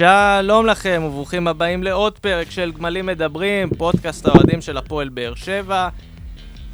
[0.00, 5.88] שלום לכם וברוכים הבאים לעוד פרק של גמלים מדברים, פודקאסט האוהדים של הפועל באר שבע.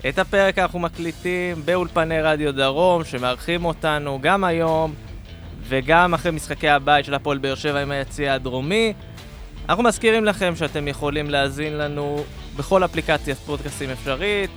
[0.09, 4.94] את הפרק אנחנו מקליטים באולפני רדיו דרום, שמארחים אותנו גם היום
[5.69, 8.93] וגם אחרי משחקי הבית של הפועל באר שבע עם היציע הדרומי.
[9.69, 12.24] אנחנו מזכירים לכם שאתם יכולים להאזין לנו
[12.56, 14.51] בכל אפליקציית פודקאסטים אפשרית,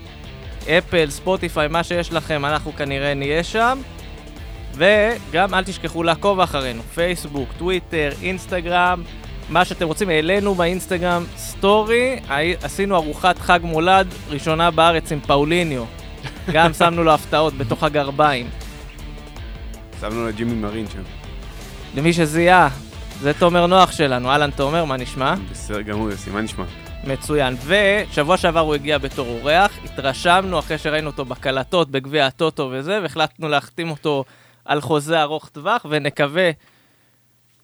[0.68, 3.82] אפל, ספוטיפיי, מה שיש לכם, אנחנו כנראה נהיה שם.
[4.74, 9.04] וגם אל תשכחו לעקוב אחרינו, פייסבוק, טוויטר, אינסטגרם,
[9.50, 10.10] מה שאתם רוצים.
[10.10, 12.20] העלינו באינסטגרם סטורי,
[12.64, 15.84] עשינו ארוחת חג מולד ראשונה בארץ עם פאוליניו.
[16.54, 18.50] גם שמנו לו הפתעות בתוך הגרביים.
[20.02, 21.02] שמנו לג'ימי מרין שם.
[21.96, 22.70] למי שזיהה,
[23.22, 24.30] זה תומר נוח שלנו.
[24.30, 25.34] אהלן תומר, מה נשמע?
[25.52, 26.66] בסדר גמור, יוסי, מה נשמע?
[27.04, 27.56] מצוין.
[27.66, 33.48] ושבוע שעבר הוא הגיע בתור אורח, התרשמנו אחרי שראינו אותו בקלטות, בגביע הטוטו וזה, והחלטנו
[33.48, 34.24] להחתים אותו
[34.70, 36.52] על חוזה ארוך טווח, ונקווה...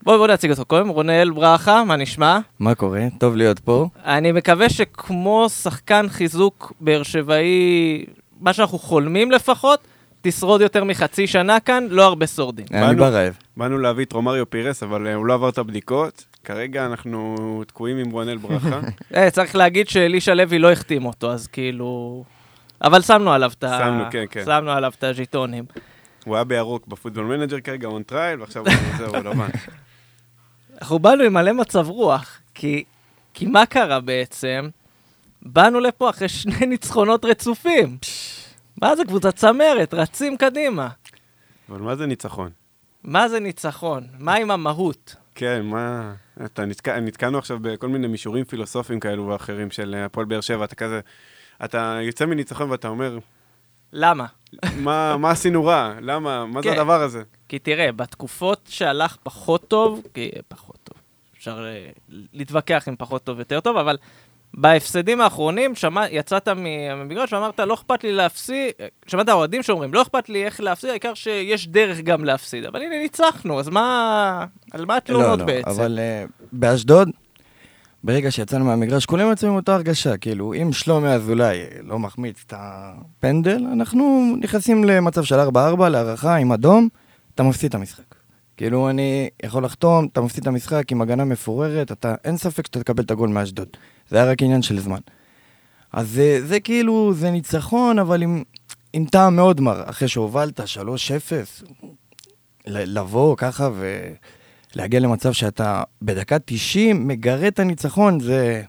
[0.03, 2.39] בואו בוא נציג אותו קודם, רונאל ברכה, מה נשמע?
[2.59, 3.01] מה קורה?
[3.19, 3.87] טוב להיות פה.
[4.05, 8.05] אני מקווה שכמו שחקן חיזוק באר שבעי,
[8.41, 9.79] מה שאנחנו חולמים לפחות,
[10.21, 12.65] תשרוד יותר מחצי שנה כאן, לא הרבה שורדים.
[12.73, 13.37] אני ברעב.
[13.57, 16.25] באנו להביא את רומריו פירס, אבל uh, הוא לא עבר את הבדיקות.
[16.43, 17.35] כרגע אנחנו
[17.67, 18.79] תקועים עם רונל ברכה.
[19.15, 22.23] אה, צריך להגיד שאלישע לוי לא החתים אותו, אז כאילו...
[22.81, 23.77] אבל שמנו עליו את ה...
[23.79, 24.43] שמנו, כן, כן.
[24.45, 25.63] שמנו עליו את הז'יטונים.
[26.25, 28.63] הוא היה בירוק בפוטבול מנג'ר כרגע, on trial, ועכשיו
[28.97, 29.49] זהו, לבן.
[30.81, 32.83] אנחנו באנו עם מלא מצב רוח, כי,
[33.33, 34.69] כי מה קרה בעצם?
[35.41, 37.97] באנו לפה אחרי שני ניצחונות רצופים.
[38.81, 39.93] מה זה קבוצת צמרת?
[39.93, 40.89] רצים קדימה.
[41.69, 42.49] אבל מה זה ניצחון?
[43.03, 44.03] מה זה ניצחון?
[44.19, 45.15] מה עם המהות?
[45.35, 46.13] כן, מה...
[46.45, 50.75] אתה נתקע, נתקענו עכשיו בכל מיני מישורים פילוסופיים כאלו ואחרים של הפועל באר שבע, אתה
[50.75, 50.99] כזה...
[51.65, 53.17] אתה יוצא מניצחון ואתה אומר,
[53.95, 54.25] למה?
[54.77, 55.93] מה, מה עשינו רע?
[56.01, 56.45] למה?
[56.45, 56.79] מה זה כן.
[56.79, 57.23] הדבר הזה?
[57.49, 60.97] כי תראה, בתקופות שהלך פחות טוב, כי פחות טוב,
[61.37, 61.89] אפשר אה,
[62.33, 63.97] להתווכח אם פחות טוב יותר טוב, אבל
[64.53, 68.71] בהפסדים האחרונים שמע, יצאת מהמגרש ואמרת, לא אכפת לי להפסיד,
[69.07, 72.65] שמעת האוהדים שאומרים, לא אכפת לי איך להפסיד, העיקר שיש דרך גם להפסיד.
[72.65, 74.45] אבל הנה, ניצחנו, אז מה...
[74.71, 75.69] על מה התלונות לא, לא, בעצם?
[75.69, 77.09] אבל uh, באשדוד,
[78.05, 80.17] ברגע שיצאנו מהמגרש, כולם יצאו עם אותה הרגשה.
[80.17, 86.51] כאילו, אם שלומי אזולאי לא מחמיץ את הפנדל, אנחנו נכנסים למצב של 4-4, להערכה עם
[86.51, 86.89] אדום,
[87.35, 88.15] אתה מפסיד את המשחק.
[88.57, 92.79] כאילו, אני יכול לחתום, אתה מפסיד את המשחק עם הגנה מפוררת, אתה, אין ספק שאתה
[92.79, 93.67] תקבל את הגול מאשדוד.
[94.09, 94.99] זה היה רק עניין של זמן.
[95.93, 98.43] אז זה, זה כאילו, זה ניצחון, אבל עם,
[98.93, 99.83] עם טעם מאוד מר.
[99.85, 100.63] אחרי שהובלת 3-0,
[102.67, 103.69] ל- לבוא ככה
[104.75, 108.63] ולהגיע למצב שאתה בדקה 90 מגרה את הניצחון, זה,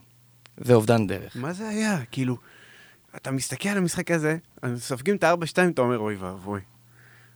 [0.57, 1.31] זה אובדן דרך.
[1.35, 1.97] מה זה היה?
[2.11, 2.37] כאילו,
[3.15, 4.37] אתה מסתכל על המשחק הזה,
[4.75, 6.61] סופגים את ה-4-2, אתה אומר, אוי ואבוי.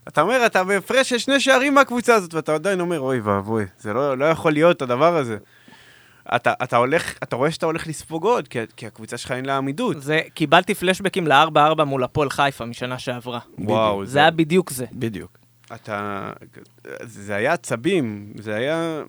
[0.07, 3.93] אתה אומר, אתה בהפרש של שני שערים מהקבוצה הזאת, ואתה עדיין אומר, אוי ואבוי, זה
[3.93, 5.37] לא, לא יכול להיות הדבר הזה.
[6.35, 9.57] אתה, אתה הולך, אתה רואה שאתה הולך לספוג עוד, כי, כי הקבוצה שלך אין לה
[9.57, 10.01] עמידות.
[10.01, 13.39] זה, קיבלתי פלשבקים ל-4-4 מול הפועל חיפה משנה שעברה.
[13.57, 14.85] וואו, זה היה בדיוק זה.
[14.91, 15.40] בדיוק.
[15.75, 16.31] אתה...
[17.01, 19.03] זה היה עצבים, זה היה...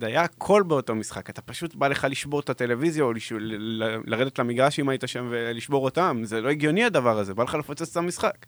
[0.00, 1.30] זה היה הכל באותו משחק.
[1.30, 3.32] אתה פשוט בא לך לשבור את הטלוויזיה, או לש...
[3.32, 4.00] ל...
[4.06, 6.20] לרדת למגרש אם היית שם ולשבור אותם.
[6.24, 8.46] זה לא הגיוני הדבר הזה, בא לך לפוצץ את המשחק.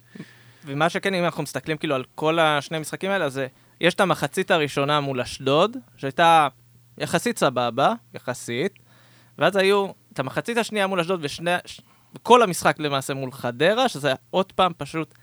[0.65, 3.47] ומה שכן, אם אנחנו מסתכלים כאילו על כל השני המשחקים האלה, זה,
[3.81, 6.49] יש את המחצית הראשונה מול אשדוד, שהייתה
[6.99, 8.79] יחסית סבבה, יחסית,
[9.39, 11.51] ואז היו את המחצית השנייה מול אשדוד ושני,
[12.23, 15.15] כל המשחק למעשה מול חדרה, שזה היה עוד פעם פשוט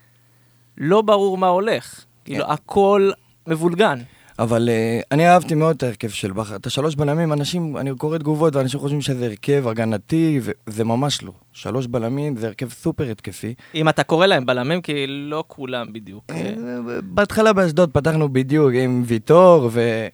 [0.78, 2.04] לא ברור מה הולך.
[2.28, 3.10] כאילו, הכל
[3.46, 3.98] מבולגן.
[4.38, 6.56] אבל uh, אני אהבתי מאוד את ההרכב של בכר.
[6.56, 11.32] את השלוש בלמים, אנשים, אני קורא תגובות, ואנשים חושבים שזה הרכב הגנתי, וזה ממש לא.
[11.52, 13.54] שלוש בלמים זה הרכב סופר התקפי.
[13.74, 16.24] אם אתה קורא להם בלמים, כי לא כולם בדיוק.
[16.30, 16.54] אה,
[17.02, 20.06] בהתחלה באשדוד פתחנו בדיוק עם ויטור, ו...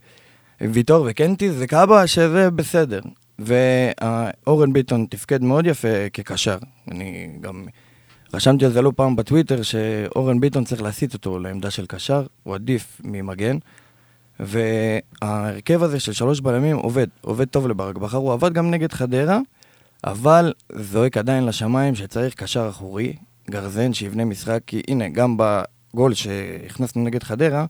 [0.60, 3.00] עם ויטור וקנטיס וקאבה, שזה בסדר.
[3.38, 6.58] ואורן ביטון תפקד מאוד יפה כקשר.
[6.90, 7.66] אני גם
[8.34, 12.54] רשמתי על זה לא פעם בטוויטר, שאורן ביטון צריך להסיט אותו לעמדה של קשר, הוא
[12.54, 13.58] עדיף ממגן.
[14.40, 19.38] וההרכב הזה של שלוש בלמים עובד, עובד טוב לברק בכר, הוא עבד גם נגד חדרה,
[20.04, 23.16] אבל זועק עדיין לשמיים שצריך קשר אחורי,
[23.50, 27.66] גרזן שיבנה משחק, כי הנה, גם בגול שהכנסנו נגד חדרה,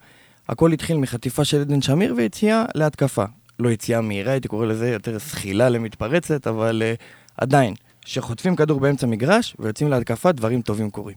[0.49, 3.25] הכל התחיל מחטיפה של עדן שמיר ויציאה להתקפה.
[3.59, 7.03] לא יציאה מהירה, הייתי קורא לזה יותר זחילה למתפרצת, אבל uh,
[7.37, 11.17] עדיין, כשחוטפים כדור באמצע מגרש ויוצאים להתקפה, דברים טובים קורים.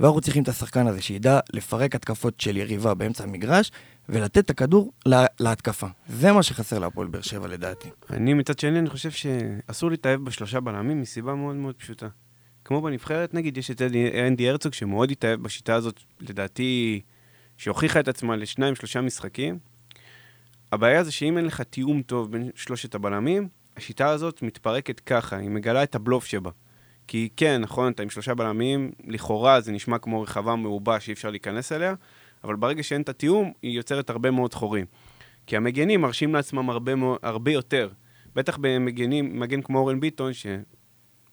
[0.00, 3.72] ואנחנו צריכים את השחקן הזה שידע לפרק התקפות של יריבה באמצע המגרש
[4.08, 5.86] ולתת את הכדור לה, להתקפה.
[6.08, 7.88] זה מה שחסר להפועל באר שבע לדעתי.
[8.10, 12.08] אני מצד שני, אני חושב שאסור להתאהב בשלושה בלמים מסיבה מאוד מאוד פשוטה.
[12.64, 13.82] כמו בנבחרת, נגיד, יש את
[14.26, 17.00] אנדי הרצוג שמאוד התאהב בשיטה הזאת, לדעתי,
[17.56, 19.58] שהוכיחה את עצמה לשניים, שלושה משחקים.
[20.72, 25.50] הבעיה זה שאם אין לך תיאום טוב בין שלושת הבלמים, השיטה הזאת מתפרקת ככה, היא
[25.50, 26.50] מגלה את הבלוף שבה.
[27.06, 31.30] כי כן, נכון, אתה עם שלושה בלמים, לכאורה זה נשמע כמו רחבה מרובה שאי אפשר
[31.30, 31.94] להיכנס אליה,
[32.44, 34.86] אבל ברגע שאין את התיאום, היא יוצרת הרבה מאוד חורים.
[35.46, 37.88] כי המגנים מרשים לעצמם הרבה, הרבה יותר.
[38.34, 40.46] בטח במגנים, מגן כמו אורן ביטון, ש...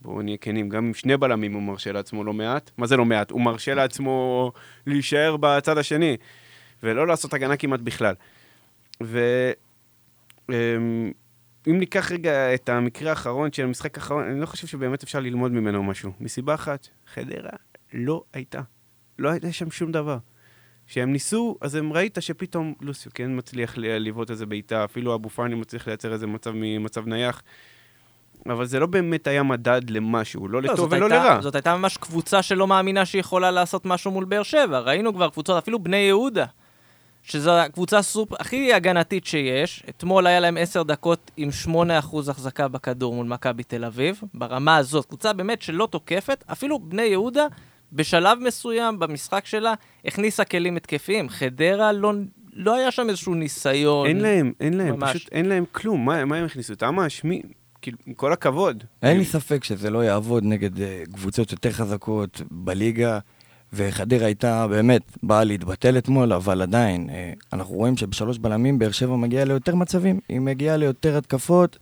[0.01, 2.71] בואו נהיה כנים, גם עם שני בלמים הוא מרשה לעצמו לא מעט.
[2.77, 3.31] מה זה לא מעט?
[3.31, 4.51] הוא מרשה לעצמו
[4.87, 6.17] להישאר בצד השני,
[6.83, 8.13] ולא לעשות הגנה כמעט בכלל.
[11.67, 15.51] ואם ניקח רגע את המקרה האחרון של המשחק האחרון, אני לא חושב שבאמת אפשר ללמוד
[15.51, 16.11] ממנו משהו.
[16.19, 17.49] מסיבה אחת, חדרה
[17.93, 18.61] לא הייתה.
[19.19, 20.17] לא הייתה שם שום דבר.
[20.87, 25.55] כשהם ניסו, אז הם ראית שפתאום לוסיו כן מצליח לבעוט איזה בעיטה, אפילו אבו פאני
[25.55, 27.41] מצליח לייצר איזה מצב ממצב נייח.
[28.45, 31.41] אבל זה לא באמת היה מדד למשהו, לא לטוב ולא הייתה, לרע.
[31.41, 34.79] זאת הייתה ממש קבוצה שלא מאמינה שהיא יכולה לעשות משהו מול באר שבע.
[34.79, 36.45] ראינו כבר קבוצות, אפילו בני יהודה,
[37.27, 38.33] שזו הקבוצה סופ...
[38.41, 39.83] הכי הגנתית שיש.
[39.89, 41.69] אתמול היה להם 10 דקות עם 8%
[42.29, 44.21] החזקה בכדור מול מכבי תל אביב.
[44.33, 47.47] ברמה הזאת, קבוצה באמת שלא תוקפת, אפילו בני יהודה,
[47.93, 49.73] בשלב מסוים במשחק שלה,
[50.05, 51.29] הכניסה כלים התקפיים.
[51.29, 52.13] חדרה לא,
[52.53, 54.07] לא היה שם איזשהו ניסיון.
[54.07, 55.09] אין להם, אין להם, ממש.
[55.09, 56.05] פשוט אין להם כלום.
[56.05, 56.75] מה, מה הם הכניסו?
[56.75, 57.23] תמ"ש?
[57.23, 57.41] מי?
[57.81, 58.83] כאילו, עם כל הכבוד.
[59.03, 63.19] אין לי ספק שזה לא יעבוד נגד אה, קבוצות יותר חזקות בליגה,
[63.73, 69.15] וחדרה הייתה באמת באה להתבטל אתמול, אבל עדיין, אה, אנחנו רואים שבשלוש בלמים באר שבע
[69.15, 71.77] מגיעה ליותר מצבים, היא מגיעה ליותר התקפות,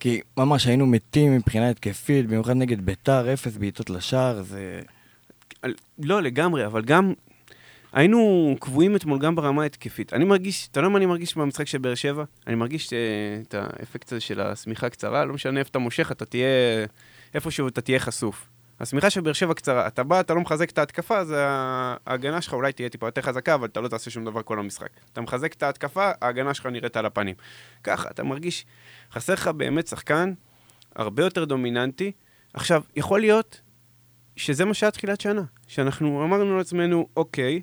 [0.00, 4.80] כי ממש היינו מתים מבחינה התקפית, במיוחד נגד ביתר, אפס בעיטות לשער, זה...
[5.98, 7.12] לא, לגמרי, אבל גם...
[7.92, 10.12] היינו קבועים אתמול גם ברמה ההתקפית.
[10.12, 12.24] אני מרגיש, אתה יודע מה אני מרגיש במשחק של באר שבע?
[12.46, 12.98] אני מרגיש אה,
[13.48, 16.46] את האפקט הזה של השמיכה הקצרה, לא משנה איפה אתה מושך, אתה תהיה...
[17.34, 18.48] איפשהו אתה תהיה חשוף.
[18.80, 21.34] השמיכה של באר שבע קצרה, אתה בא, אתה לא מחזק את ההתקפה, אז
[22.06, 24.88] ההגנה שלך אולי תהיה טיפה יותר חזקה, אבל אתה לא תעשה שום דבר כל המשחק.
[25.12, 27.34] אתה מחזק את ההתקפה, ההגנה שלך נראית על הפנים.
[27.84, 28.66] ככה, אתה מרגיש,
[29.12, 30.32] חסר לך באמת שחקן
[30.96, 32.12] הרבה יותר דומיננטי.
[32.54, 33.60] עכשיו, יכול להיות
[34.36, 37.62] שזה מה שהיה תחילת שנה, שאנחנו אמרנו לעצמנו, אוקיי,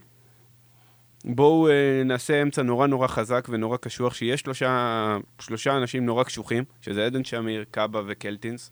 [1.25, 6.63] בואו אה, נעשה אמצע נורא נורא חזק ונורא קשוח, שיש שלושה, שלושה אנשים נורא קשוחים,
[6.81, 8.71] שזה עדן שמיר, קאבה וקלטינס.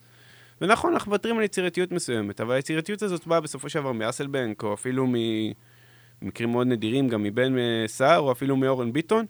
[0.62, 4.74] ונכון, אנחנו מוותרים על יצירתיות מסוימת, אבל היצירתיות הזאת באה בסופו של דבר מאסלבנק, או
[4.74, 5.08] אפילו
[6.22, 9.26] ממקרים מאוד נדירים, גם מבן אה, סער, או אפילו מאורן ביטון,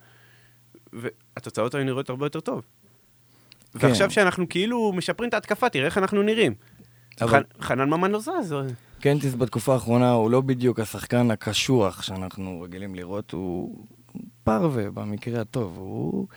[0.94, 2.62] והתוצאות היו נראות הרבה יותר טוב.
[3.80, 3.88] כן.
[3.88, 6.54] ועכשיו שאנחנו כאילו משפרים את ההתקפה, תראה איך אנחנו נראים.
[7.22, 8.56] אבל- ח- חנן ממן לא זז.
[9.00, 13.86] קנטיס בתקופה האחרונה הוא לא בדיוק השחקן הקשוח שאנחנו רגילים לראות, הוא
[14.44, 15.78] פרווה במקרה הטוב.
[15.78, 16.28] הוא,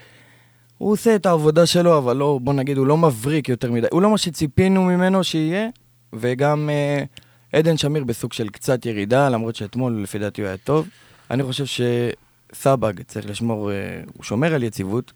[0.84, 3.86] הוא עושה את העבודה שלו, אבל לא, בוא נגיד, הוא לא מבריק יותר מדי.
[3.90, 5.68] הוא לא מה שציפינו ממנו שיהיה,
[6.12, 7.04] וגם אה,
[7.52, 10.88] עדן שמיר בסוג של קצת ירידה, למרות שאתמול לפי דעתי הוא היה טוב.
[11.30, 13.76] אני חושב שסבג צריך לשמור, אה,
[14.16, 15.12] הוא שומר על יציבות,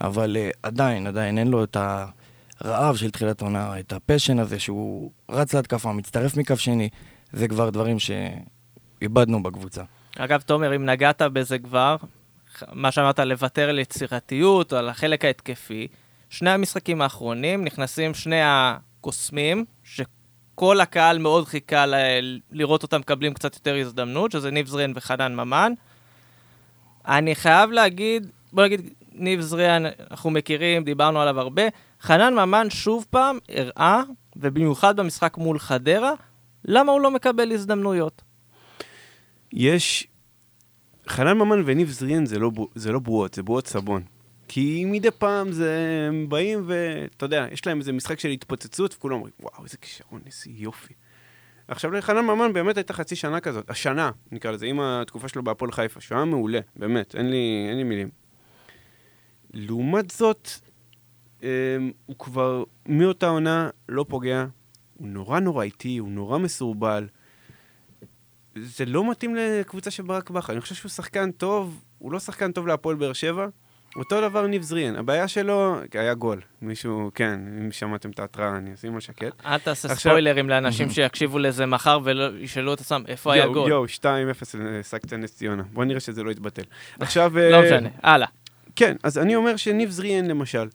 [0.00, 1.76] אבל אה, עדיין, עדיין אין לו את
[2.60, 6.88] הרעב של תחילת עונה, את הפשן הזה שהוא רץ להתקפה, מצטרף מקו שני,
[7.32, 9.82] זה כבר דברים שאיבדנו בקבוצה.
[10.18, 11.96] אגב, תומר, אם נגעת בזה כבר,
[12.72, 15.88] מה שאמרת, לוותר על יצירתיות או על החלק ההתקפי,
[16.30, 23.54] שני המשחקים האחרונים נכנסים שני הקוסמים, שכל הקהל מאוד חיכה ל- לראות אותם מקבלים קצת
[23.54, 25.72] יותר הזדמנות, שזה ניב זרין וחנן ממן.
[27.08, 31.62] אני חייב להגיד, בוא נגיד, ניב זרין, אנחנו מכירים, דיברנו עליו הרבה.
[32.00, 34.02] חנן ממן שוב פעם הראה,
[34.36, 36.12] ובמיוחד במשחק מול חדרה,
[36.64, 38.22] למה הוא לא מקבל הזדמנויות.
[39.52, 40.06] יש...
[41.08, 44.02] חנן ממן וניב זריאן זה לא, זה לא בועות, זה בועות סבון.
[44.48, 46.06] כי מדי פעם זה...
[46.08, 50.20] הם באים ואתה יודע, יש להם איזה משחק של התפוצצות, וכולם אומרים, וואו, איזה כישרון,
[50.26, 50.94] איזה יופי.
[51.68, 55.72] עכשיו לחנן ממן באמת הייתה חצי שנה כזאת, השנה, נקרא לזה, עם התקופה שלו בהפועל
[55.72, 58.08] חיפה, שהוא היה מעולה, באמת, אין לי, אין לי מילים.
[59.54, 60.48] לעומת זאת,
[61.42, 61.46] אמ,
[62.06, 64.46] הוא כבר מאותה עונה לא פוגע,
[64.98, 67.06] הוא נורא נורא איטי, הוא נורא מסורבל.
[68.56, 70.52] זה לא מתאים לקבוצה של ברק בכר.
[70.52, 73.46] אני חושב שהוא שחקן טוב, הוא לא שחקן טוב להפועל באר שבע.
[73.96, 74.96] אותו דבר ניב זריאן.
[74.96, 76.40] הבעיה שלו, היה גול.
[76.62, 79.32] מישהו, כן, אם שמעתם את ההתראה, אני אשים על שקט.
[79.46, 83.70] אל תעשה עכשיו- ספוילרים לאנשים שיקשיבו לזה מחר וישאלו את עצמם איפה היה יואו, גול.
[83.70, 84.04] יואו, 2-0
[84.58, 85.62] לסקציה נס ציונה.
[85.72, 86.62] בוא נראה שזה לא יתבטל.
[87.00, 87.38] עכשיו...
[87.38, 88.28] לא אה, משנה, הלאה.
[88.76, 90.68] כן, אז אני אומר שניב זריאן, למשל,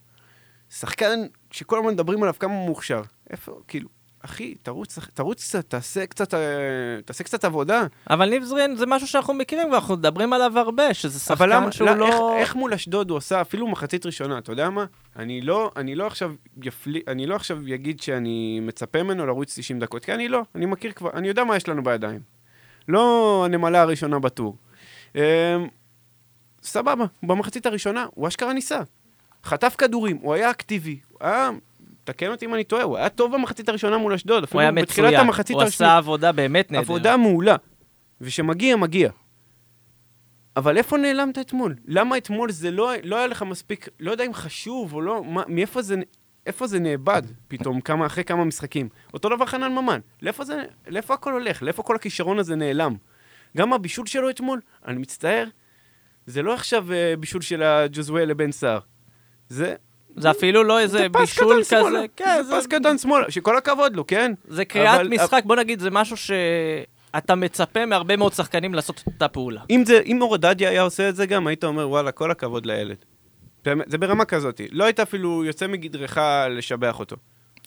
[0.70, 1.20] שחקן
[1.52, 3.02] שכל הזמן מדברים עליו כמה מוכשר.
[3.30, 3.90] איפה, כאילו,
[4.30, 6.40] אחי, תרוץ, תרוץ קצת, תעשה קצת, אה,
[7.06, 7.84] תעשה קצת עבודה.
[8.10, 11.72] אבל ניב זרין זה משהו שאנחנו מכירים ואנחנו מדברים עליו הרבה, שזה אבל למה, שחקן
[11.72, 12.08] שהוא לא...
[12.08, 12.38] איך, לא...
[12.38, 14.86] איך מול אשדוד הוא עשה אפילו מחצית ראשונה, אתה יודע מה?
[15.16, 16.32] אני לא, אני לא עכשיו
[16.64, 20.66] יפלי, אני לא עכשיו אגיד שאני מצפה ממנו לרוץ 90 דקות, כי אני לא, אני
[20.66, 22.20] מכיר כבר, אני יודע מה יש לנו בידיים.
[22.88, 24.56] לא הנמלה הראשונה בטור.
[25.16, 25.22] אמ,
[26.64, 28.80] סבבה, במחצית הראשונה הוא אשכרה ניסה.
[29.44, 31.50] חטף כדורים, הוא היה אקטיבי, הוא היה...
[32.08, 35.14] תקן אותי אם אני טועה, הוא היה טוב במחצית הראשונה מול אשדוד, הוא אפילו בתחילת
[35.14, 35.92] המחצית הוא השנייה.
[35.92, 36.86] עשה עבודה באמת נהדרת.
[36.86, 37.56] עבודה מעולה.
[38.22, 39.10] וכשמגיע, מגיע.
[40.58, 41.76] אבל איפה נעלמת אתמול?
[41.86, 45.44] למה אתמול זה לא, לא היה לך מספיק, לא יודע אם חשוב או לא, מה,
[45.48, 45.96] מאיפה זה,
[46.46, 48.90] איפה זה נאבד פתאום, כמה, אחרי כמה משחקים?
[49.14, 51.64] אותו דבר חנן ממן, לאיפה, זה, לאיפה הכל הולך?
[51.64, 52.96] לאיפה כל הכישרון הזה נעלם?
[53.58, 55.46] גם הבישול שלו אתמול, אני מצטער,
[56.26, 58.80] זה לא עכשיו אה, בישול של הג'וזואל לבן סער.
[59.50, 59.76] זה...
[60.18, 62.00] זה אפילו לא איזה בישול כזה, שמאלה.
[62.16, 64.34] כן, זה פס קטן שמאלה, שכל הכבוד לו, כן?
[64.48, 69.08] זה קריאת אבל- משחק, בוא נגיד, זה משהו שאתה מצפה מהרבה מאוד שחקנים לעשות את
[69.08, 69.62] אותה פעולה.
[69.70, 72.66] אם, זה, אם אור דדיה היה עושה את זה גם, היית אומר, וואלה, כל הכבוד
[72.66, 72.98] לילד.
[73.88, 74.62] זה ברמה כזאת.
[74.72, 76.18] לא היית אפילו יוצא מגדרך
[76.50, 77.16] לשבח אותו.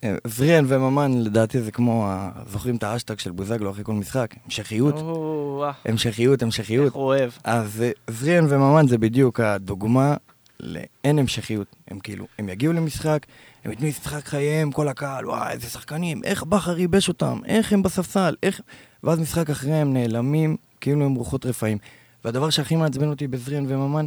[0.04, 2.08] אה, זריאן וממן, לדעתי זה כמו,
[2.46, 4.34] זוכרים את האשטג של בוזגלו אחרי כל משחק?
[4.44, 6.84] המשכיות, אה, המשכיות, המשכיות.
[6.86, 7.30] איך הוא אוהב.
[7.44, 10.14] אז אה, זריאן וממן זה בדיוק הדוגמה
[10.62, 11.76] לאין המשכיות.
[11.88, 13.26] הם כאילו, הם יגיעו למשחק,
[13.64, 17.82] הם ייתנו משחק חייהם, כל הקהל, וואי, איזה שחקנים, איך בכר ייבש אותם, איך הם
[17.82, 18.60] בספסל, איך...
[19.04, 21.78] ואז משחק אחרי הם נעלמים, כאילו הם רוחות רפאים.
[22.24, 24.06] והדבר שהכי מעצבן אותי בזריאן וממן,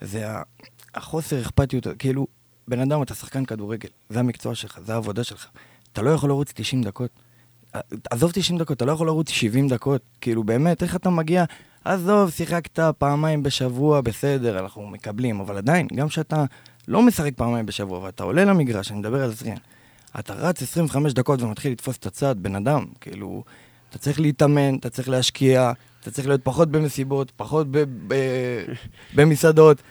[0.00, 0.26] זה
[0.94, 2.26] החוסר אכפתיות, כאילו,
[2.68, 5.46] בן אדם, אתה שחקן כדורגל, זה המקצוע שלך, זה העבודה שלך.
[5.92, 7.10] אתה לא יכול לרוץ 90 דקות.
[8.10, 10.02] עזוב 90 דקות, אתה לא יכול לרוץ 70 דקות.
[10.20, 11.44] כאילו, באמת, איך אתה מגיע...
[11.84, 16.44] עזוב, שיחקת פעמיים בשבוע, בסדר, אנחנו מקבלים, אבל עדיין, גם כשאתה
[16.88, 19.56] לא משחק פעמיים בשבוע, ואתה עולה למגרש, אני מדבר על זריאן,
[20.18, 23.44] אתה רץ 25 דקות ומתחיל לתפוס את הצד, בן אדם, כאילו,
[23.90, 28.64] אתה צריך להתאמן, אתה צריך להשקיע, אתה צריך להיות פחות במסיבות, פחות ב- ב-
[29.14, 29.82] במסעדות.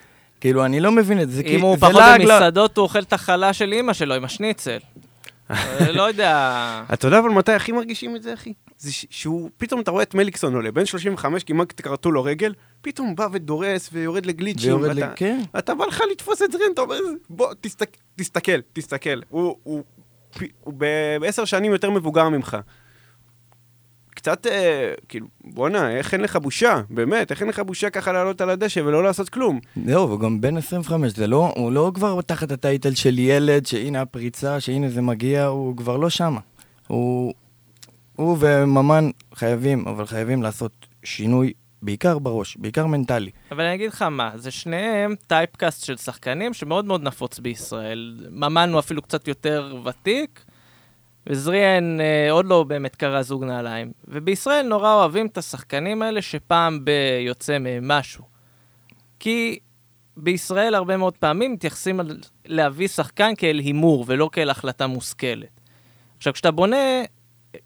[0.42, 2.84] כאילו, אני לא מבין את זה, כי אם הוא זה פחות לעג ל- במסעדות, הוא
[2.84, 4.78] אוכל את החלה של אימא שלו עם השניצל.
[5.52, 6.84] אה, לא יודע.
[6.94, 8.54] אתה יודע אבל מתי הכי מרגישים את זה, אחי?
[8.80, 12.54] זה ש- שהוא, פתאום אתה רואה את מליקסון עולה, בן 35, כמעט כרתו לו רגל,
[12.82, 14.68] פתאום בא ודורס ויורד לגליצ'ים.
[14.76, 15.14] ויורד ואתה- ל...
[15.16, 15.42] כן.
[15.58, 19.22] אתה בא לך לתפוס את זרין, אתה אומר, בוא, תסתק, תסתכל, תסתכל.
[19.30, 19.84] הוא, הוא,
[20.38, 20.74] פי- הוא
[21.20, 22.58] בעשר שנים יותר מבוגר ממך.
[24.10, 26.82] קצת, אה, כאילו, בואנה, איך אין לך בושה?
[26.90, 29.60] באמת, איך אין לך בושה ככה לעלות על הדשא ולא לעשות כלום?
[29.86, 33.66] זהו, הוא גם בן 25, זה לא, הוא לא כבר תחת ה title של ילד,
[33.66, 36.40] שהנה הפריצה, שהנה זה מגיע, הוא כבר לא שמה.
[36.88, 37.34] הוא,
[38.18, 40.72] הוא וממן חייבים, אבל חייבים לעשות
[41.04, 43.32] שינוי, בעיקר בראש, בעיקר מנטלי.
[43.52, 48.28] אבל אני אגיד לך מה, זה שניהם typecast של שחקנים שמאוד מאוד נפוץ בישראל.
[48.32, 50.46] ממן הוא אפילו קצת יותר ותיק,
[51.28, 53.92] וזריאן אה, עוד לא באמת קרא זוג נעליים.
[54.08, 58.24] ובישראל נורא אוהבים את השחקנים האלה שפעם ביוצא מהם משהו.
[59.20, 59.60] כי
[60.18, 62.00] בישראל הרבה מאוד פעמים מתייחסים
[62.46, 65.62] להביא שחקן כאל הימור ולא כאל החלטה מושכלת.
[66.18, 67.04] עכשיו, כשאתה בונה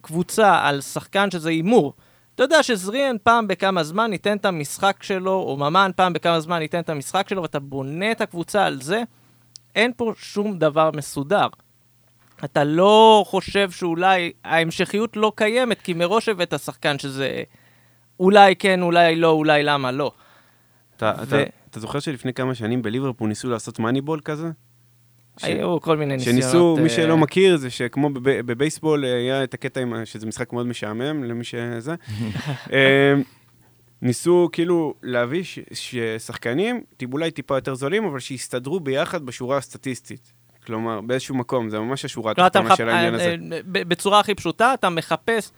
[0.01, 1.93] קבוצה על שחקן שזה הימור,
[2.35, 6.61] אתה יודע שזריאן פעם בכמה זמן ייתן את המשחק שלו, או ממן פעם בכמה זמן
[6.61, 9.03] ייתן את המשחק שלו, ואתה בונה את הקבוצה על זה,
[9.75, 11.47] אין פה שום דבר מסודר.
[12.43, 17.43] אתה לא חושב שאולי ההמשכיות לא קיימת, כי מראש הבאת שחקן שזה
[18.19, 20.11] אולי כן, אולי לא, אולי למה לא.
[20.97, 24.51] אתה, ו- אתה, אתה זוכר שלפני כמה שנים בליברפול ניסו לעשות מאניבול כזה?
[25.39, 26.41] ש- היו כל מיני ניסיונות.
[26.43, 30.27] שניסו, מי אה, שלא מכיר, זה שכמו בב- בבייסבול אה, היה את הקטע עם, שזה
[30.27, 31.95] משחק מאוד משעמם למי שזה.
[32.73, 33.13] אה,
[34.01, 36.81] ניסו כאילו להביא ש- ששחקנים,
[37.13, 40.31] אולי טיפה יותר זולים, אבל שיסתדרו ביחד בשורה הסטטיסטית.
[40.65, 42.77] כלומר, באיזשהו מקום, זה ממש השורה התחתונה מחפ...
[42.77, 43.35] של העניין הזה.
[43.51, 45.51] אה, בצורה הכי פשוטה, אתה מחפש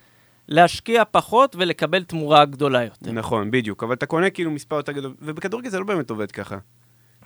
[0.48, 3.12] להשקיע פחות ולקבל תמורה גדולה יותר.
[3.12, 6.58] נכון, בדיוק, אבל אתה קונה כאילו מספר יותר גדול, ובכדורגל זה לא באמת עובד ככה.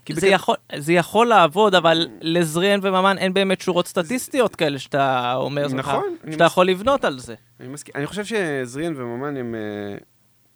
[0.08, 4.80] כי זה בכד- יכול, זה יכול לעבוד, אבל לזריאן וממן אין באמת שורות סטטיסטיות כאלה
[4.80, 7.36] שאתה אומר, נכון, אני שאתה מס- יכול לבנות על זה.
[7.60, 7.94] אני מסכים.
[7.98, 9.98] אני חושב שזריאן וממן הם אה,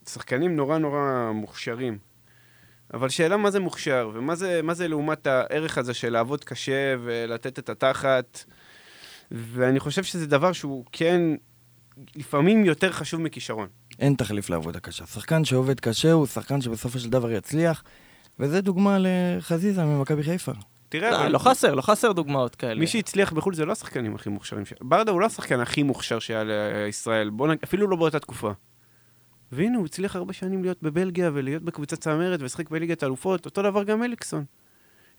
[0.10, 1.00] שחקנים נורא נורא
[1.34, 1.98] מוכשרים.
[2.94, 6.96] אבל שאלה מה זה מוכשר, ומה זה, מה זה לעומת הערך הזה של לעבוד קשה
[7.04, 8.44] ולתת את התחת.
[9.32, 11.22] ואני חושב שזה דבר שהוא כן,
[12.16, 13.68] לפעמים יותר חשוב מכישרון.
[14.00, 15.06] אין תחליף לעבודה קשה.
[15.06, 17.84] שחקן שעובד קשה הוא שחקן שבסופו של דבר יצליח,
[18.42, 20.52] וזה דוגמה לחזיזה ממכבי חיפה.
[20.90, 22.80] תראה, לא, אבל לא חסר, לא חסר דוגמאות כאלה.
[22.80, 24.66] מי שהצליח בחו"ל זה לא השחקנים הכי מוכשרים.
[24.66, 27.58] ש- ברדה הוא לא השחקן הכי מוכשר שהיה לישראל, בוא נג...
[27.64, 28.52] אפילו לא באותה תקופה.
[29.52, 33.84] והנה, הוא הצליח הרבה שנים להיות בבלגיה ולהיות בקבוצת צמרת ולשחק בליגת האלופות, אותו דבר
[33.84, 34.44] גם מליקסון.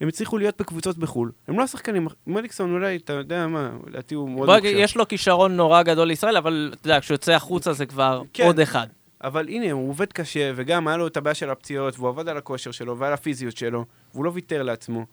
[0.00, 1.32] הם הצליחו להיות בקבוצות בחו"ל.
[1.48, 4.76] הם לא השחקנים, מליקסון אולי, אתה יודע מה, לדעתי הוא מאוד מוכשר.
[4.76, 8.46] יש לו כישרון נורא גדול לישראל, אבל אתה יודע, כשהוא יוצא החוצה זה כבר כן.
[8.46, 8.86] עוד אחד.
[9.22, 12.36] אבל הנה, הוא עובד קשה, וגם היה לו את הבעיה של הפציעות, והוא עבד על
[12.36, 15.06] הכושר שלו ועל הפיזיות שלו, והוא לא ויתר לעצמו.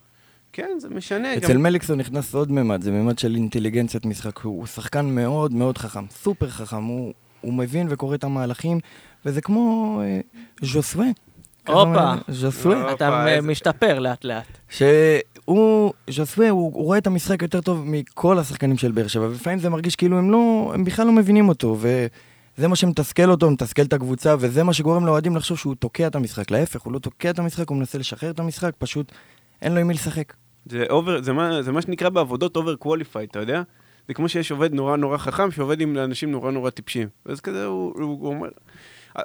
[0.54, 1.38] כן, זה משנה.
[1.38, 1.64] אצל גם...
[1.64, 4.40] מליקסון נכנס עוד ממד, זה ממד של אינטליגנציית משחק.
[4.40, 6.84] הוא שחקן מאוד מאוד חכם, סופר חכם.
[6.84, 8.80] הוא, הוא מבין וקורא את המהלכים,
[9.26, 10.20] וזה כמו אה,
[10.62, 11.06] ז'וסווה.
[11.68, 12.14] הופה.
[12.28, 12.94] ז'וסווה.
[12.94, 14.46] אתה איזה- משתפר לאט לאט.
[14.70, 19.60] שהוא, ז'וסווה, הוא, הוא רואה את המשחק יותר טוב מכל השחקנים של באר שבע, ולפעמים
[19.60, 21.78] זה מרגיש כאילו הם לא, הם בכלל לא מבינים אותו,
[22.60, 26.16] וזה מה שמתסכל אותו, מתסכל את הקבוצה, וזה מה שגורם לאוהדים לחשוב שהוא תוקע את
[26.16, 26.52] המשחק.
[26.52, 29.12] להפך, הוא לא תוקע את המשחק, הוא מנסה לשחרר את המשחק, פשוט
[29.62, 30.34] אין לו עם מי לשחק.
[30.66, 33.62] זה, over, זה, מה, זה מה שנקרא בעבודות overqualified, אתה יודע?
[34.08, 37.08] זה כמו שיש עובד נורא נורא חכם שעובד עם אנשים נורא נורא טיפשים.
[37.26, 38.50] אז כזה הוא, הוא, הוא אומר...